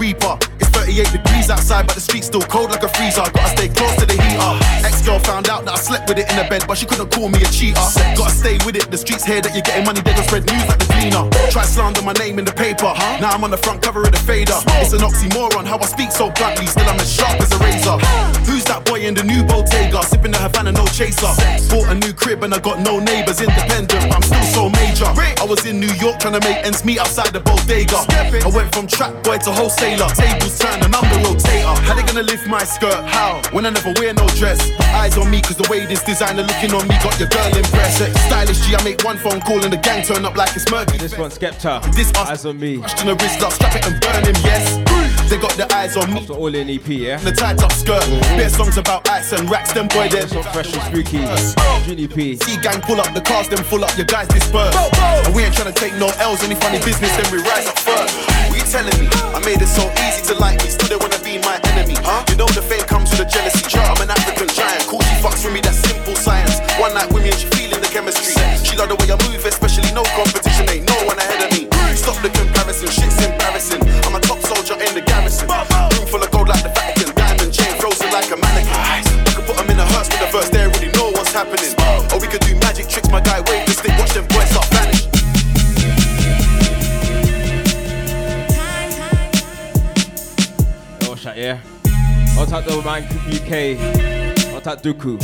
Reaper. 0.02 0.51
It's 0.82 0.90
38 0.90 1.12
degrees 1.12 1.50
outside, 1.50 1.86
but 1.86 1.96
the 1.96 2.02
street's 2.02 2.28
still 2.28 2.42
cold 2.42 2.72
like 2.72 2.82
a 2.82 2.90
freezer. 2.90 3.22
Gotta 3.22 3.54
stay 3.54 3.70
close 3.70 3.96
to 3.98 4.06
the 4.06 4.18
heater. 4.18 4.54
Ex 4.82 5.06
girl 5.06 5.20
found 5.20 5.48
out 5.50 5.66
that 5.66 5.74
I 5.74 5.78
slept 5.78 6.10
with 6.10 6.18
it 6.18 6.30
in 6.30 6.38
the 6.38 6.46
bed, 6.50 6.66
but 6.68 6.78
she 6.78 6.86
couldn't 6.86 7.12
call 7.12 7.30
me 7.30 7.42
a 7.42 7.50
cheater. 7.54 7.82
Gotta 8.18 8.34
stay 8.34 8.58
with 8.66 8.76
it. 8.76 8.90
The 8.90 8.98
streets 8.98 9.24
hear 9.24 9.42
that 9.42 9.54
you're 9.54 9.62
getting 9.62 9.86
money, 9.86 10.02
they 10.02 10.14
gon' 10.14 10.26
spread 10.26 10.46
news 10.50 10.66
like 10.66 10.80
the 10.80 10.90
cleaner. 10.90 11.30
Try 11.52 11.64
slander 11.64 12.02
my 12.02 12.14
name 12.14 12.40
in 12.40 12.46
the 12.46 12.54
paper. 12.54 12.90
Now 13.22 13.30
I'm 13.30 13.44
on 13.44 13.52
the 13.52 13.62
front 13.62 13.82
cover 13.82 14.02
of 14.02 14.12
the 14.12 14.24
fader. 14.26 14.58
It's 14.82 14.94
an 14.94 15.06
oxymoron 15.06 15.66
how 15.66 15.78
I 15.78 15.86
speak 15.86 16.12
so 16.12 16.32
bluntly. 16.32 16.66
Still 16.66 16.90
I'm 16.90 17.00
as 17.00 17.12
sharp 17.14 17.38
as 17.40 17.52
a 17.54 17.60
razor. 17.62 17.98
Who's 18.50 18.66
that 18.66 18.86
boy 18.86 19.06
in 19.06 19.14
the 19.14 19.24
new 19.24 19.44
Bottega? 19.46 20.02
Sipping 20.04 20.32
the 20.32 20.40
Havana, 20.42 20.72
no 20.72 20.86
chaser. 20.88 21.30
Bought 21.70 21.94
a 21.94 21.96
new 21.96 22.14
crib 22.14 22.44
and 22.44 22.54
I 22.54 22.60
got 22.60 22.82
no 22.82 22.98
neighbors. 22.98 23.40
Independent, 23.40 24.10
but 24.10 24.18
I'm 24.18 24.26
still 24.26 24.48
so 24.50 24.64
major. 24.82 25.06
I 25.06 25.46
was 25.46 25.66
in 25.66 25.80
New 25.80 25.94
York 26.02 26.20
trying 26.20 26.40
to 26.40 26.44
make 26.48 26.58
ends 26.66 26.84
meet 26.84 27.00
outside 27.00 27.34
the 27.34 27.40
bodega. 27.40 28.02
I 28.10 28.50
went 28.50 28.74
from 28.74 28.88
trap 28.88 29.14
boy 29.24 29.38
to 29.46 29.52
wholesaler. 29.52 30.10
Tables 30.18 30.58
turn 30.72 30.84
and 30.84 30.96
I'm 30.96 31.04
the 31.12 31.20
rotator. 31.28 31.78
How 31.84 31.96
they 31.96 32.04
gonna 32.04 32.24
lift 32.24 32.48
my 32.48 32.64
skirt? 32.64 33.04
How? 33.06 33.42
When 33.52 33.66
I 33.66 33.70
never 33.70 33.94
wear 34.00 34.14
no 34.14 34.28
dress. 34.40 34.60
Eyes 34.96 35.18
on 35.18 35.30
me, 35.30 35.42
cause 35.42 35.58
the 35.58 35.68
way 35.70 35.86
this 35.86 36.04
designer 36.04 36.44
looking 36.44 36.74
on 36.74 36.88
me 36.88 36.96
got 37.04 37.20
your 37.20 37.30
girl 37.30 37.52
impressed. 37.56 38.04
Stylish 38.28 38.60
G, 38.66 38.76
I 38.76 38.84
make 38.84 39.04
one 39.04 39.18
phone 39.18 39.42
call 39.42 39.64
and 39.64 39.74
the 39.74 39.78
gang 39.78 40.04
turn 40.04 40.26
up 40.26 40.36
like 40.36 40.56
it's 40.56 40.70
murky. 40.72 40.98
This 40.98 41.18
one, 41.18 41.32
Skepta. 41.32 41.84
This 41.96 42.12
us. 42.12 42.30
Eyes 42.30 42.46
on 42.46 42.60
me. 42.60 42.76
In 42.76 43.06
the 43.08 43.16
wrist, 43.20 43.42
I'll 43.42 43.52
strap 43.52 43.76
it 43.76 43.86
and 43.86 44.00
burn 44.02 44.24
him, 44.24 44.38
yes. 44.44 44.80
They 45.30 45.38
got 45.38 45.54
their 45.56 45.72
eyes 45.72 45.98
on 45.98 46.14
me. 46.14 46.22
After 46.22 46.34
all 46.34 46.54
in 46.54 46.70
EP, 46.70 46.88
yeah? 46.88 47.18
The 47.18 47.32
tight 47.32 47.62
up 47.64 47.72
skirt. 47.72 48.04
Mm-hmm. 48.04 48.38
Bare 48.38 48.50
songs 48.50 48.78
about 48.78 49.08
ice 49.10 49.32
and 49.34 49.50
racks, 49.50 49.74
them 49.74 49.88
boy, 49.88 50.10
they're 50.10 50.28
so 50.28 50.44
fresh 50.44 50.74
and 50.74 50.84
spooky. 50.84 51.24
EP. 51.92 52.18
See 52.40 52.58
gang 52.62 52.82
pull 52.82 53.00
up 53.02 53.14
the 53.14 53.22
cars, 53.22 53.50
then 53.50 53.64
full 53.64 53.84
up 53.84 53.96
your 53.98 54.06
guys 54.06 54.28
disperse. 54.28 54.76
And 55.26 55.36
we 55.36 55.44
ain't 55.44 55.56
trying 55.56 55.74
to 55.74 55.78
take 55.80 55.94
no 55.96 56.08
L's, 56.20 56.44
any 56.44 56.56
funny 56.56 56.80
business, 56.80 57.12
then 57.18 57.32
we 57.32 57.40
rise 57.44 57.68
up 57.68 57.80
first. 57.80 58.16
What 58.50 58.58
you 58.58 58.66
telling 58.66 58.98
me? 59.00 59.08
I 59.12 59.40
made 59.46 59.62
it 59.62 59.68
so 59.68 59.84
easy 60.08 60.34
to 60.34 60.40
like 60.40 60.61
still 60.68 60.90
they 60.90 61.00
wanna 61.00 61.20
be 61.24 61.40
my 61.42 61.58
enemy. 61.74 61.96
Huh? 62.04 62.26
You 62.30 62.36
know 62.36 62.50
the 62.52 62.62
fame 62.62 62.84
comes 62.86 63.10
with 63.12 63.24
a 63.24 63.28
jealousy. 63.30 63.64
I'm 63.80 64.02
an 64.02 64.12
African 64.12 64.50
giant. 64.52 64.86
Cool, 64.86 65.02
she 65.02 65.16
fucks 65.24 65.42
with 65.46 65.54
me, 65.54 65.62
that's 65.62 65.80
simple 65.82 66.16
science. 66.16 66.60
One 66.78 66.94
night 66.94 67.10
with 67.14 67.24
me 67.24 67.32
and 67.32 67.40
she 67.40 67.48
feeling 67.56 67.82
the 67.82 67.88
chemistry. 67.88 68.36
She 68.62 68.76
love 68.78 68.90
the 68.90 68.98
way 69.00 69.10
I 69.10 69.18
move, 69.26 69.44
especially 69.46 69.92
no 69.96 70.04
competition, 70.14 70.70
ain't 70.70 70.86
no 70.88 70.98
one 71.08 71.18
ahead 71.18 71.48
of 71.48 71.50
me. 71.56 71.72
Stop 71.96 72.22
the 72.22 72.30
comparison, 72.30 72.90
shit's 72.90 73.18
embarrassing. 73.24 73.82
I'm 74.06 74.16
a 74.16 74.22
top 74.22 74.40
soldier 74.46 74.78
in 74.78 74.92
the 74.94 75.02
garrison. 75.02 75.48
Room 75.48 76.06
full 76.08 76.24
of 76.24 76.32
gold 76.32 76.48
like 76.50 76.64
the 76.64 76.70
Vatican, 76.70 77.16
diamond 77.16 77.52
chain 77.54 77.74
frozen 77.80 78.12
like 78.12 78.30
a 78.30 78.38
mannequin. 78.38 78.76
I 78.76 79.02
can 79.34 79.44
put 79.46 79.56
them 79.58 79.70
in 79.70 79.80
a 79.80 79.86
hearse 79.86 80.10
with 80.10 80.28
a 80.28 80.30
verse, 80.32 80.50
they 80.50 80.64
already 80.66 80.92
know 80.94 81.10
what's 81.16 81.34
happening. 81.34 81.81
Yeah. 91.42 91.60
I'll 92.38 92.46
take 92.46 92.66
the 92.66 92.82
man 92.86 93.04
UK. 93.26 94.54
I'll 94.54 94.62
Duku. 94.84 95.20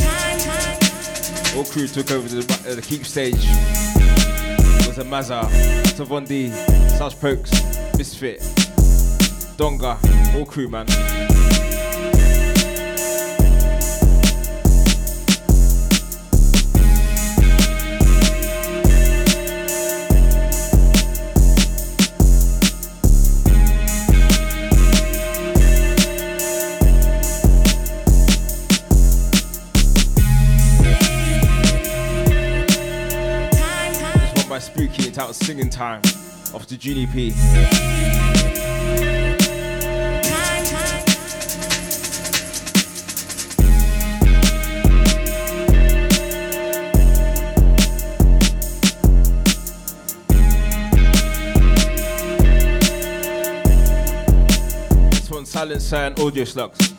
All 1.56 1.64
crew 1.64 1.86
took 1.86 2.10
over 2.10 2.28
the, 2.28 2.40
uh, 2.68 2.74
the 2.74 2.82
keep 2.82 3.04
stage. 3.06 3.36
It 3.38 4.86
was 4.88 4.98
a 4.98 5.04
Mazza, 5.04 5.42
Tavondi, 5.96 6.50
Such 6.98 7.20
Pokes, 7.20 7.52
Misfit, 7.96 8.40
Donga, 9.56 9.96
all 10.36 10.44
crew 10.44 10.68
man. 10.68 10.86
Out 35.28 35.34
Singing 35.34 35.68
Time 35.68 36.00
off 36.54 36.66
the 36.66 36.76
GDP. 36.76 37.34
This 55.10 55.30
one, 55.30 55.44
Silence 55.44 55.92
and 55.92 56.18
Audio 56.18 56.44
Slugs. 56.44 56.97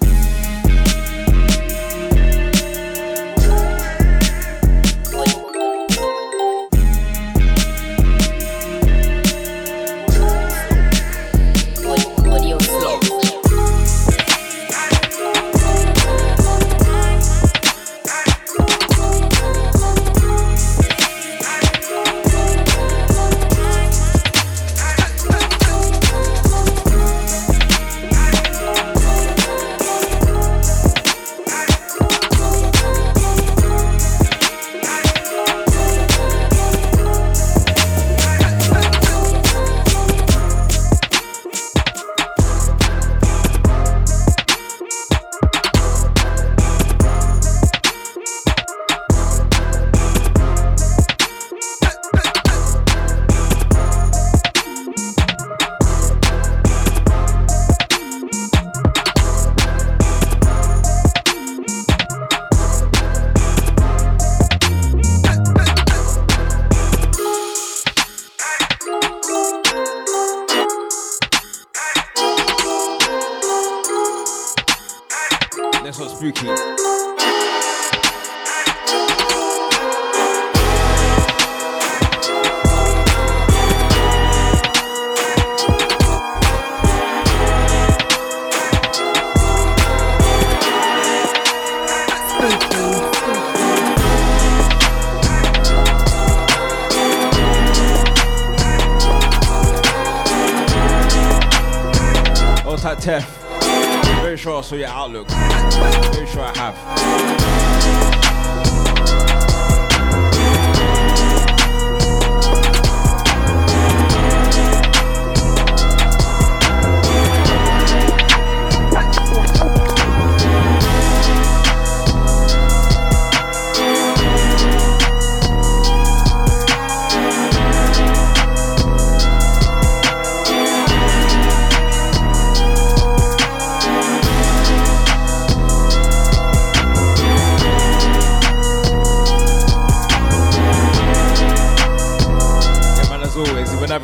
Saw 104.61 104.75
your 104.75 104.87
outlook. 104.87 105.27
Very 105.29 106.27
sure 106.27 106.43
I 106.43 106.57
have. 106.57 108.38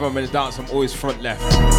I'm 0.06 0.18
in 0.18 0.26
the 0.26 0.32
dance, 0.32 0.60
I'm 0.60 0.69
always 0.69 0.94
front 0.94 1.22
left. 1.22 1.74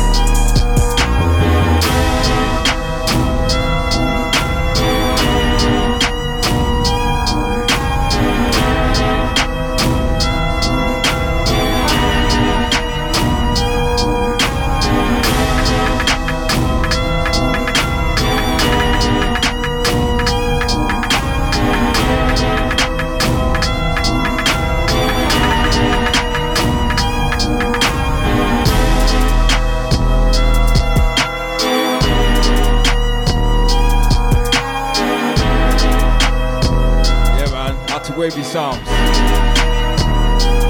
Wavy 38.27 38.43
Psalms. 38.43 38.83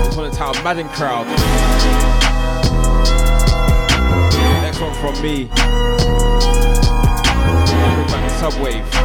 This 0.04 0.14
one 0.14 0.26
is 0.26 0.36
titled 0.36 0.62
Madden 0.62 0.90
Crowd. 0.90 1.26
Next 4.60 4.78
one 4.78 4.92
from 4.92 5.22
me. 5.22 5.46
Subwave. 8.38 8.95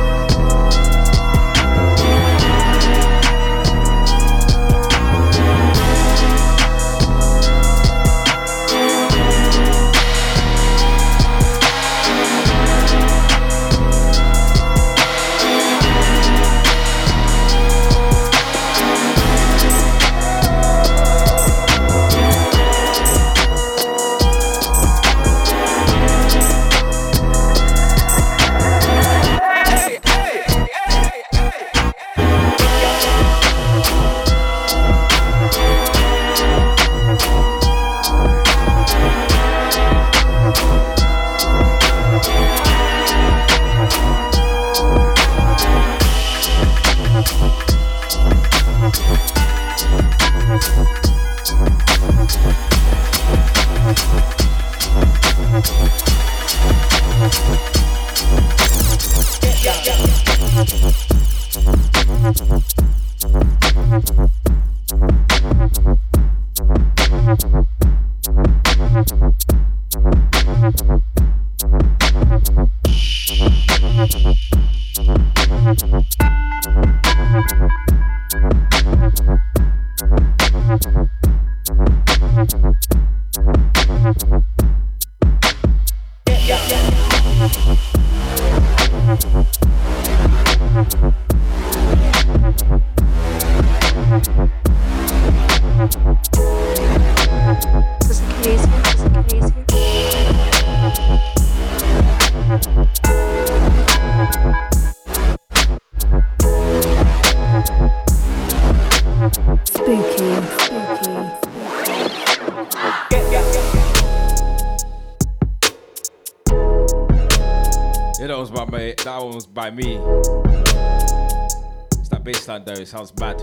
That 122.51 122.65
though, 122.65 122.81
it 122.81 122.87
sounds 122.89 123.11
bad. 123.11 123.41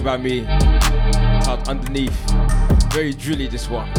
By 0.00 0.16
me. 0.16 0.44
Called 1.44 1.68
Underneath. 1.68 2.12
Very 2.92 3.12
drilly, 3.12 3.48
this 3.48 3.68
one. 3.68 3.89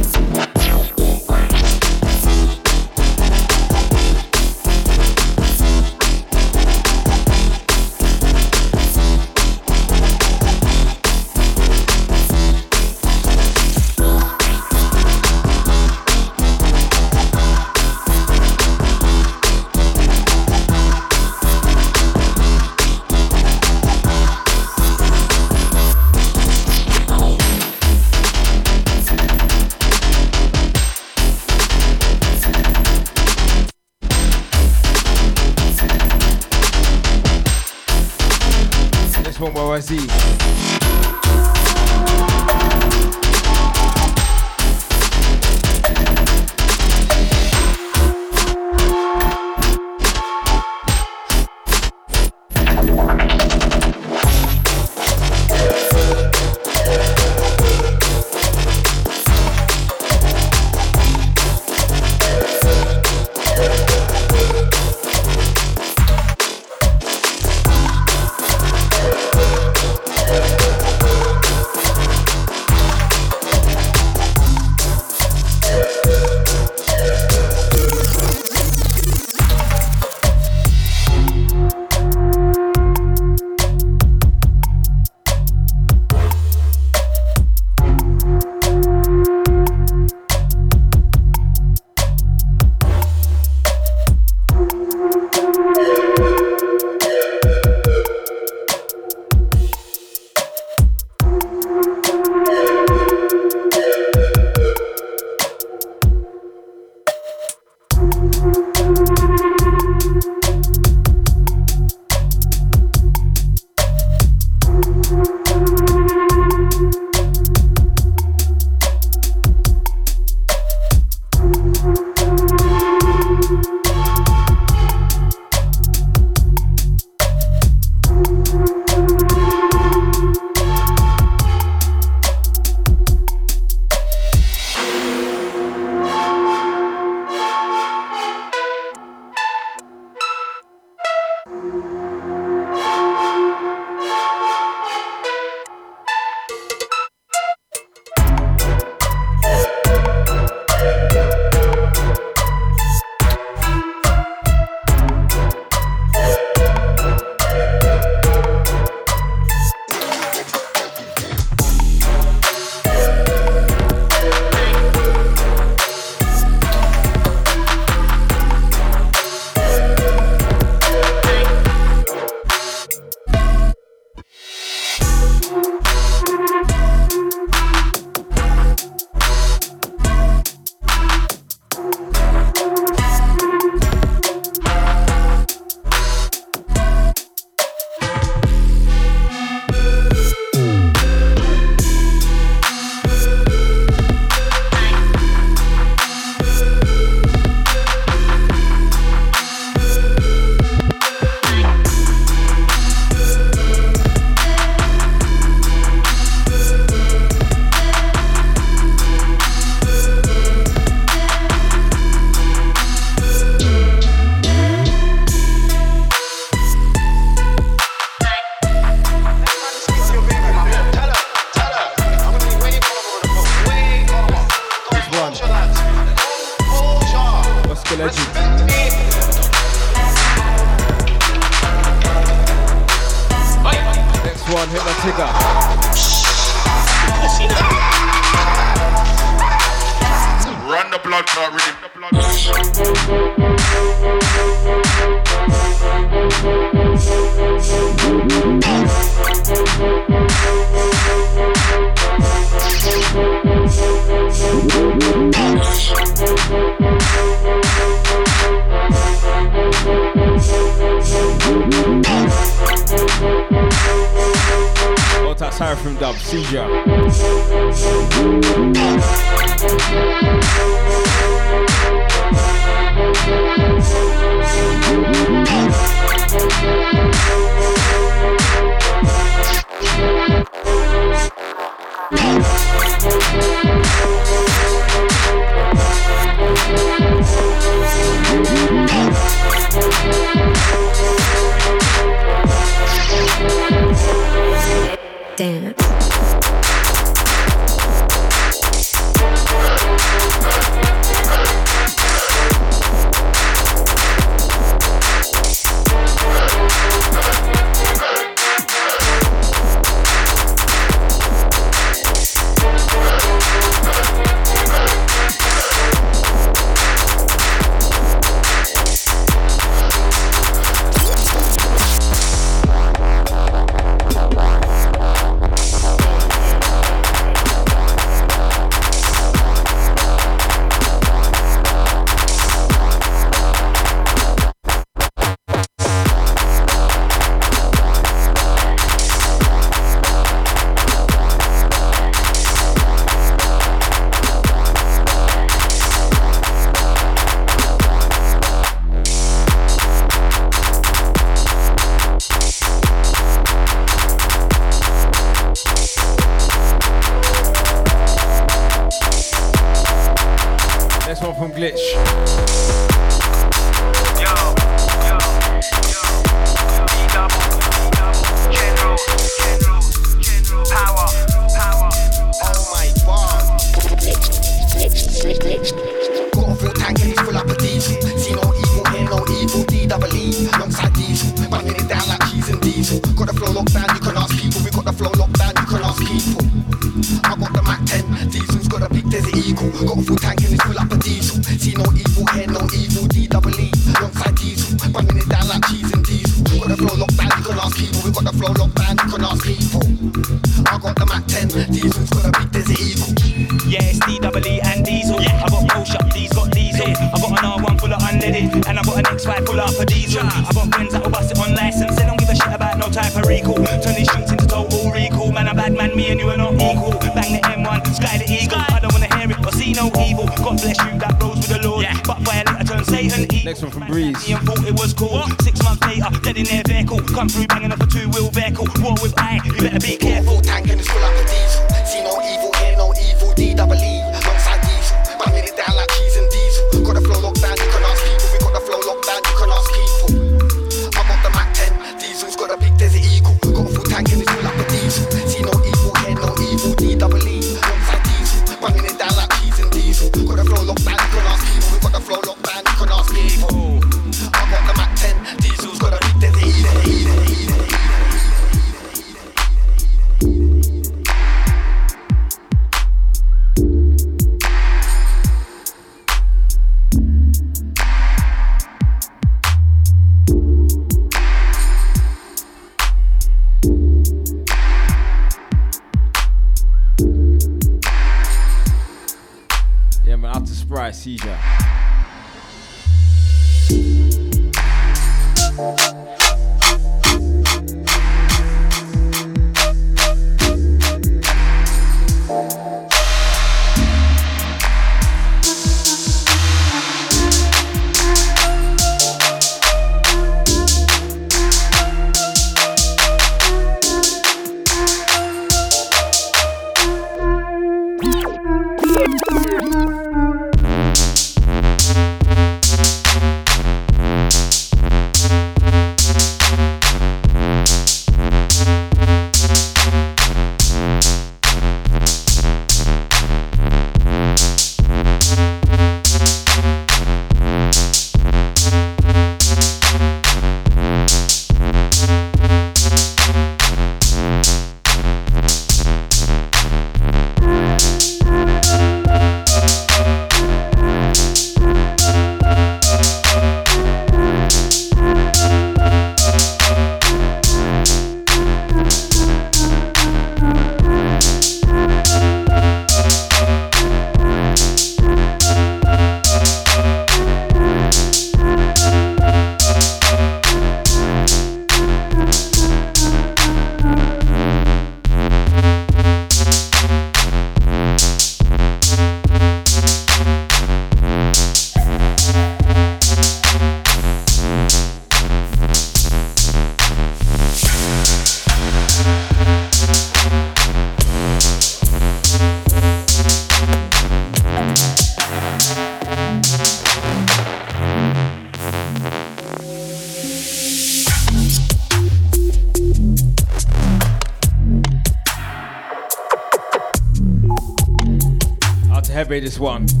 Heavy 599.31 599.45
this 599.45 599.57
one. 599.57 600.00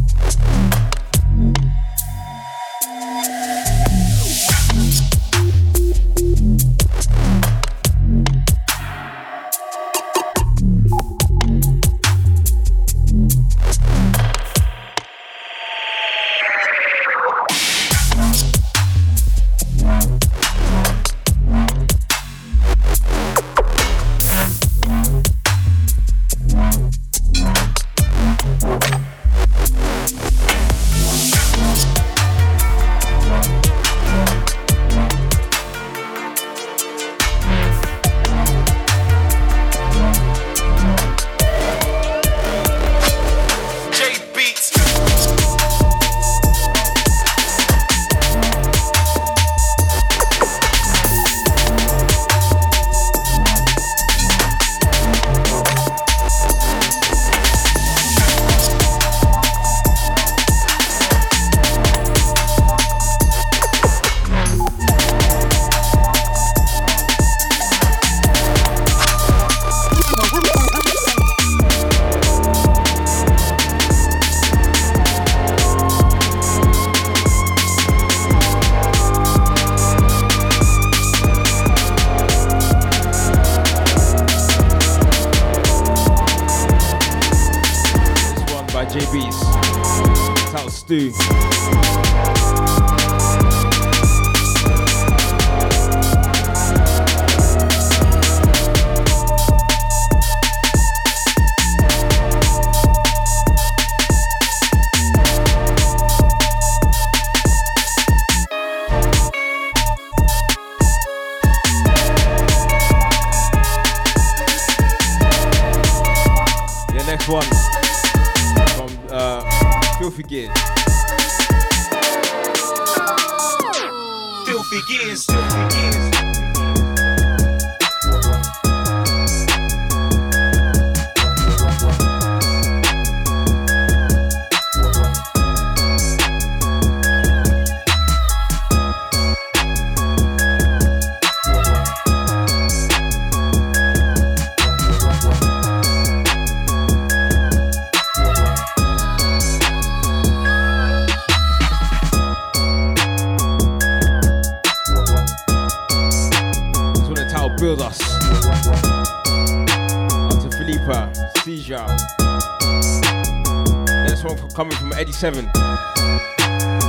Seven 165.11 165.45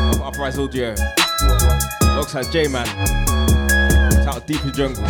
of 0.08 0.22
Uprise 0.22 0.58
Audio. 0.58 0.94
Alongside 2.02 2.50
J 2.50 2.68
Man. 2.68 2.86
It's 4.12 4.26
out 4.26 4.46
deep 4.46 4.64
in 4.64 4.72
jungle. 4.72 5.04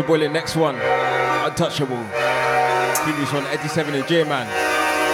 Tracer 0.00 0.08
Boiling, 0.08 0.32
next 0.32 0.56
one. 0.56 0.76
Untouchable. 0.76 2.02
Previous 3.04 3.32
one, 3.34 3.44
Eddie 3.46 3.68
7 3.68 3.94
and 3.94 4.08
J 4.08 4.24
Man. 4.24 4.46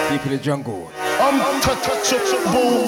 Deep 0.09 0.25
in 0.25 0.31
the 0.31 0.37
jungle. 0.37 0.89
Untouchable. 1.19 2.87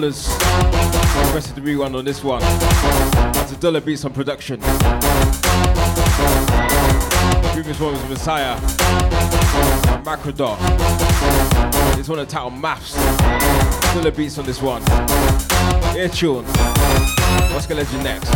Rest 0.00 1.50
of 1.50 1.54
the 1.54 1.60
rewind 1.62 1.94
on 1.94 2.04
this 2.04 2.24
one. 2.24 2.40
That's 2.40 3.52
a 3.52 3.56
dollar 3.56 3.80
beats 3.80 4.04
on 4.06 4.12
production. 4.12 4.58
Previous 7.52 7.78
one 7.78 7.92
was 7.92 8.08
Messiah 8.08 8.56
Macrodot. 10.02 10.56
This 11.96 12.08
one 12.08 12.26
titled 12.26 12.54
Maths. 12.54 12.94
Dollar 13.94 14.10
beats 14.10 14.38
on 14.38 14.46
this 14.46 14.62
one. 14.62 14.82
Air 15.94 16.08
tune. 16.08 16.44
What's 17.52 17.66
gonna 17.66 17.82
legend 17.82 18.04
next? 18.04 18.30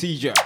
Seizure. 0.00 0.39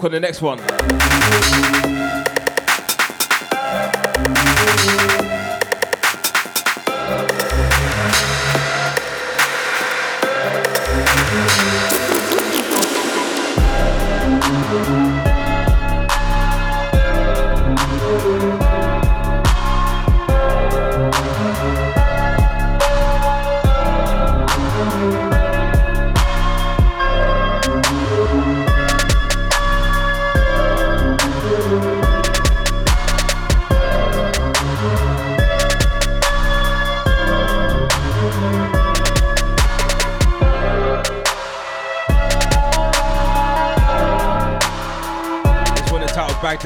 On 0.00 0.12
the 0.12 0.20
next 0.20 0.40
one. 0.40 0.77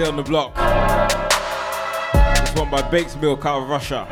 On 0.05 0.17
the 0.17 0.23
Block. 0.23 0.55
This 2.41 2.55
one 2.55 2.71
by 2.71 2.83
Baked 2.91 3.21
Milk 3.21 3.45
out 3.47 3.63
of 3.63 3.69
Russia. 3.69 4.07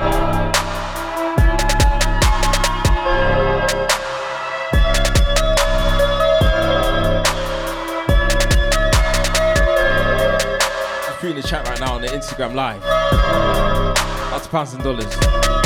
Just 11.06 11.24
in 11.24 11.36
the 11.36 11.42
chat 11.42 11.68
right 11.68 11.80
now 11.80 11.94
on 11.94 12.02
the 12.02 12.08
Instagram 12.08 12.54
live. 12.54 12.82
That's 14.30 14.46
pounds 14.46 14.74
and 14.74 14.82
dollars. 14.84 15.59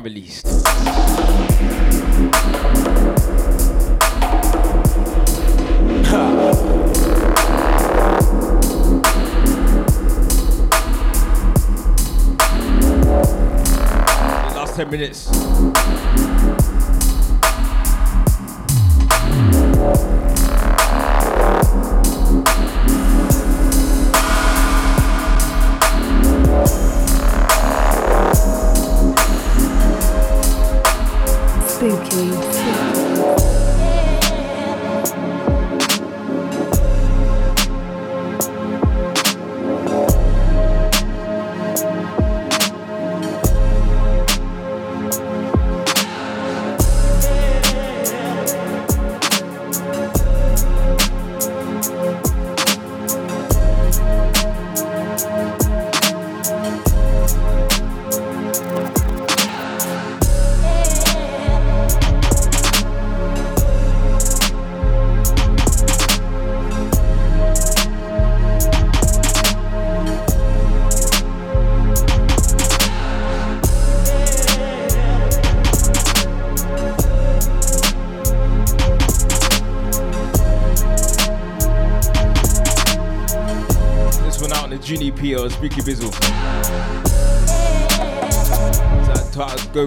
Released. 0.00 0.47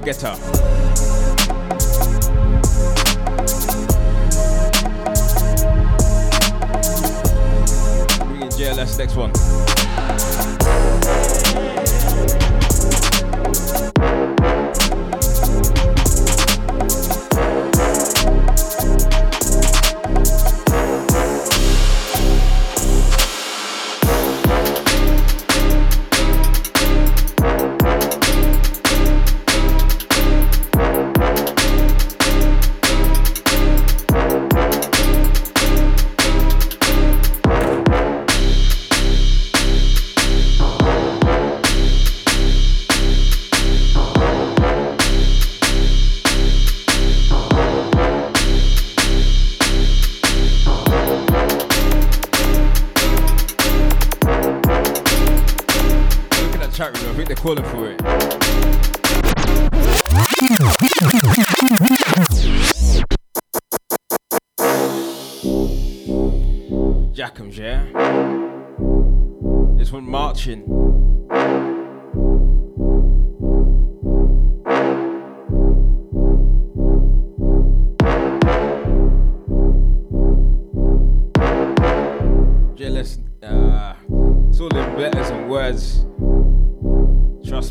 Get 0.03 0.19
Ghetto. 0.19 0.30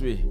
trust 0.00 0.02
me. 0.02 0.30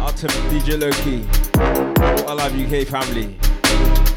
Out 0.00 0.16
to 0.16 0.26
DJ 0.48 0.78
Loki. 0.78 1.24
I 2.26 2.32
love 2.32 2.54
UK 2.54 2.86
family. 2.86 3.36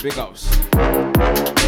Big 0.01 0.17
ups. 0.17 1.60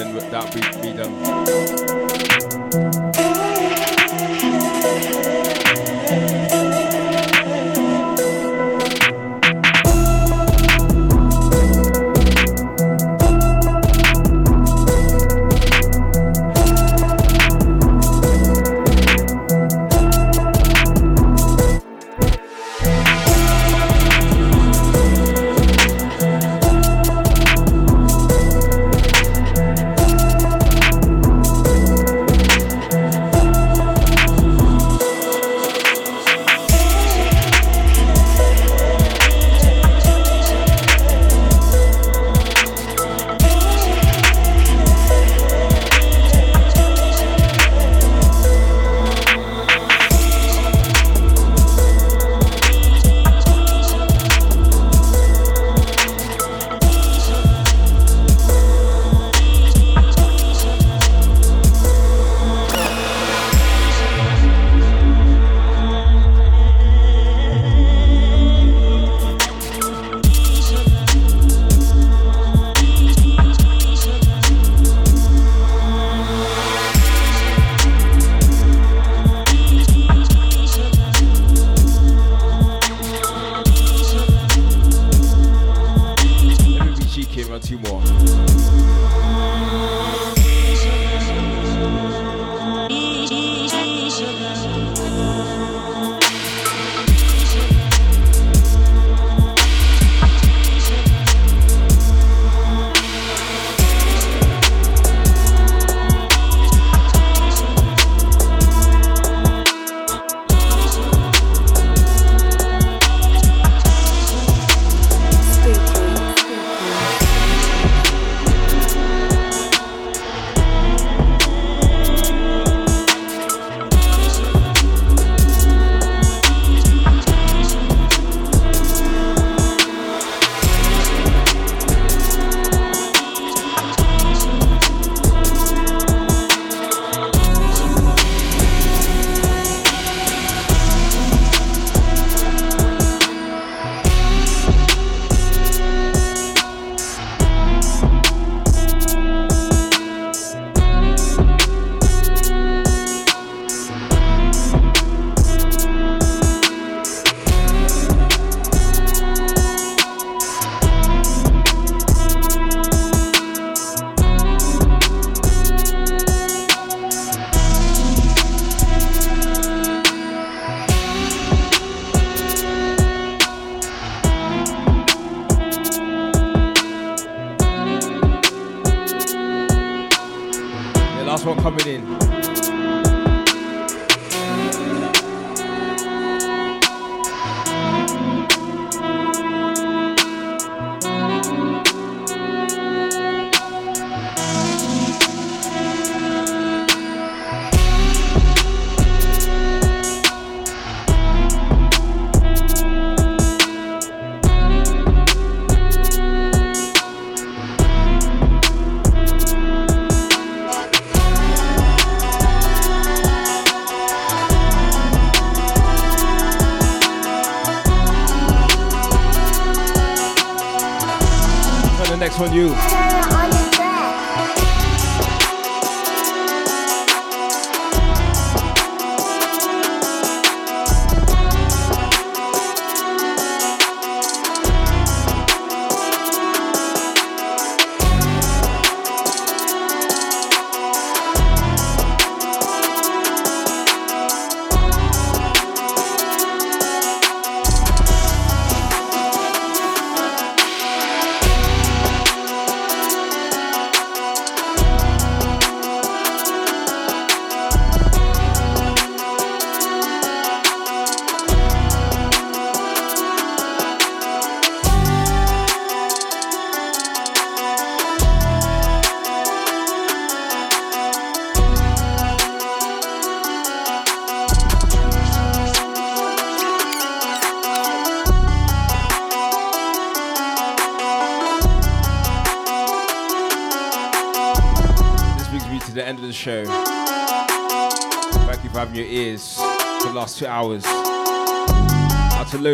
On 0.00 0.84
you. 0.84 0.87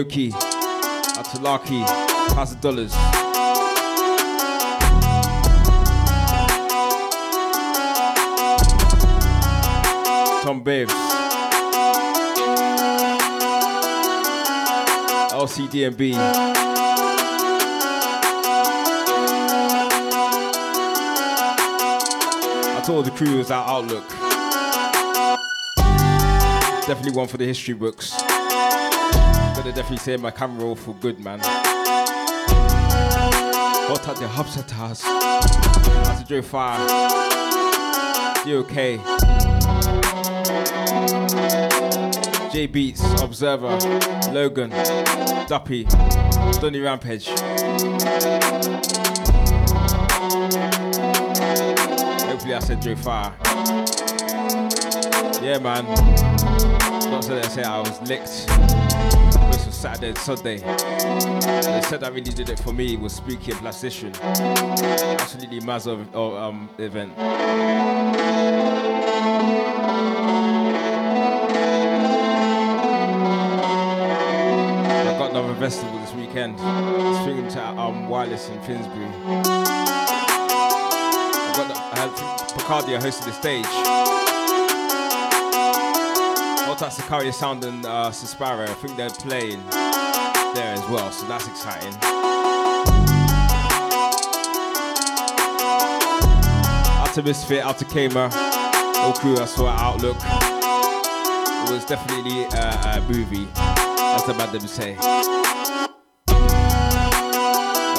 To 0.05 1.41
Larky, 1.41 1.83
thousand 2.35 2.61
dollars. 2.61 2.93
Tom 10.45 10.63
Babes. 10.63 10.93
LCDMB. 15.33 16.15
told 22.85 23.07
the 23.07 23.11
crew 23.13 23.39
was 23.39 23.51
our 23.51 23.67
outlook. 23.67 24.07
Definitely 26.87 27.13
one 27.13 27.27
for 27.27 27.39
the 27.39 27.47
history 27.47 27.73
books. 27.73 28.34
Gonna 29.55 29.73
definitely 29.73 29.99
say 29.99 30.17
my 30.17 30.31
camera 30.31 30.75
for 30.75 30.95
good, 30.95 31.21
man. 31.21 31.39
What 33.89 34.09
at 34.09 34.17
the 34.17 34.27
hubs 34.27 34.57
at 34.57 34.75
us? 34.79 35.03
That's 35.03 36.23
a 36.23 36.25
Joe 36.25 36.43
Fire. 36.43 36.79
DOK. 38.45 38.75
J 42.53 42.67
Beats, 42.67 43.03
Observer, 43.23 43.79
Logan, 44.33 44.71
Duppy, 45.49 45.85
Donny 46.61 46.81
Rampage. 46.81 47.29
Hopefully 52.27 52.55
I 52.55 52.59
said 52.61 52.83
Joe 52.83 52.97
Fire. 52.97 53.35
Yeah, 55.43 55.59
man. 55.59 55.85
Not 57.11 57.25
so 57.25 57.35
they 57.35 57.49
say 57.49 57.63
I 57.63 57.81
was 57.81 58.01
licked. 58.03 58.94
Saturday 59.85 60.09
and 60.09 60.19
Sunday. 60.19 60.57
They 60.57 61.83
said 61.83 62.01
that 62.01 62.15
really 62.15 62.33
did 62.33 62.49
it 62.49 62.59
for 62.59 62.73
me 62.73 62.97
was 62.97 63.17
Spooky 63.17 63.53
and 63.53 63.61
Plastician. 63.61 64.19
Absolutely 65.21 65.61
massive 65.61 66.09
oh, 66.15 66.35
um, 66.39 66.71
event. 66.79 67.13
I've 67.19 67.27
got 75.19 75.33
another 75.33 75.55
festival 75.57 75.99
this 75.99 76.15
weekend. 76.15 76.59
Swinging 76.59 77.49
to 77.49 77.63
um, 77.79 78.09
Wireless 78.09 78.49
in 78.49 78.59
Finsbury 78.63 79.11
got 81.57 81.69
the, 81.69 81.75
I 81.77 81.99
had 81.99 82.11
Picardia 82.57 82.99
hosted 82.99 83.27
the 83.27 83.33
stage. 83.33 83.67
Hold 86.75 86.91
tight 86.91 87.03
Sicaria 87.03 87.33
Sound 87.33 87.63
and 87.63 87.87
uh, 87.87 88.11
Sir 88.11 88.37
Spyro, 88.37 88.69
I 88.69 88.75
think 88.75 88.97
they're 88.97 89.09
playing 89.09 89.65
there 90.57 90.75
as 90.75 90.81
well, 90.89 91.09
so 91.13 91.25
that's 91.29 91.47
exciting. 91.47 91.95
Out 96.99 97.15
to 97.15 97.23
Misfit, 97.23 97.63
out 97.63 97.79
to 97.79 97.85
Kamer, 97.85 98.29
all 98.97 99.13
crew 99.13 99.37
I 99.37 99.45
saw 99.45 99.73
at 99.73 99.79
Outlook. 99.79 100.17
It 100.17 101.73
was 101.73 101.85
definitely 101.85 102.45
uh, 102.47 102.99
a 102.99 103.01
movie, 103.03 103.47
as 103.57 104.25
the 104.25 104.35
madam 104.35 104.67
say. 104.67 104.97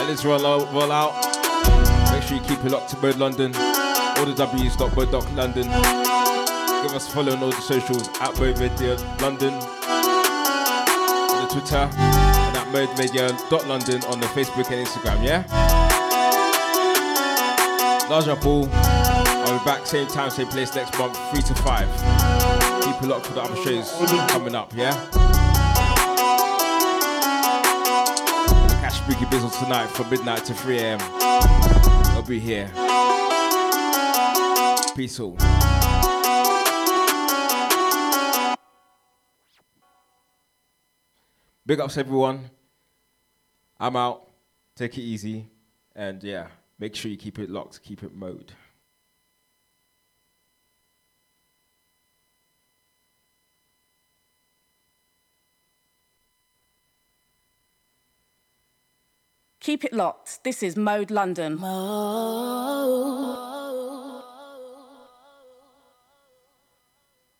Let's 0.05 0.25
roll 0.25 0.45
out, 0.45 0.73
roll 0.73 0.91
out. 0.91 1.13
Make 2.11 2.23
sure 2.23 2.35
you 2.35 2.43
keep 2.43 2.65
it 2.65 2.71
locked 2.73 2.89
to 2.89 2.97
Mode 2.97 3.15
London. 3.15 3.55
All 3.55 4.25
the 4.25 4.33
W's 4.35 4.75
dot 4.75 5.33
London. 5.33 6.04
Give 6.85 6.93
us 6.93 7.11
follow 7.11 7.31
on 7.31 7.41
all 7.41 7.49
the 7.49 7.61
socials 7.61 8.07
at 8.21 8.37
Mode 8.37 8.59
Media 8.59 8.95
London. 9.19 9.51
On 9.55 11.41
the 11.41 11.47
Twitter 11.51 11.77
and 11.77 12.57
at 12.57 12.71
Mode 12.71 12.95
Media 12.99 13.35
London 13.67 14.03
on 14.03 14.19
the 14.19 14.27
Facebook 14.27 14.69
and 14.69 14.85
Instagram, 14.85 15.23
yeah? 15.23 15.43
Large 18.07 18.39
Paul. 18.39 18.69
I'll 18.71 19.57
be 19.57 19.65
back 19.65 19.87
same 19.87 20.05
time, 20.05 20.29
same 20.29 20.45
place 20.45 20.75
next 20.75 20.95
month, 20.99 21.17
3 21.31 21.41
to 21.41 21.55
5. 21.55 21.87
Keep 22.83 23.01
it 23.01 23.07
locked 23.07 23.25
for 23.25 23.33
the 23.33 23.41
other 23.41 23.55
shows 23.63 23.91
coming 24.29 24.53
up, 24.53 24.71
yeah? 24.75 24.93
Catch 28.79 28.93
Spooky 28.93 29.25
Bizzle 29.25 29.51
tonight 29.59 29.87
from 29.87 30.11
midnight 30.11 30.45
to 30.45 30.53
3 30.53 30.77
a.m. 30.77 30.99
I'll 31.01 32.21
be 32.21 32.39
here. 32.39 32.69
Peace 34.95 35.19
out. 35.19 35.74
Big 41.67 41.79
ups, 41.79 41.97
everyone. 41.97 42.51
I'm 43.79 43.95
out. 43.95 44.29
Take 44.75 44.99
it 44.99 45.01
easy. 45.01 45.47
And 45.95 46.23
yeah, 46.23 46.47
make 46.77 46.95
sure 46.95 47.09
you 47.09 47.17
keep 47.17 47.39
it 47.39 47.49
locked, 47.49 47.81
keep 47.81 48.03
it 48.03 48.13
mode. 48.13 48.51
Keep 59.59 59.85
it 59.85 59.93
locked. 59.93 60.43
This 60.43 60.61
is 60.61 60.77
Mode 60.77 61.09
London. 61.09 61.59
Mode. 61.59 63.54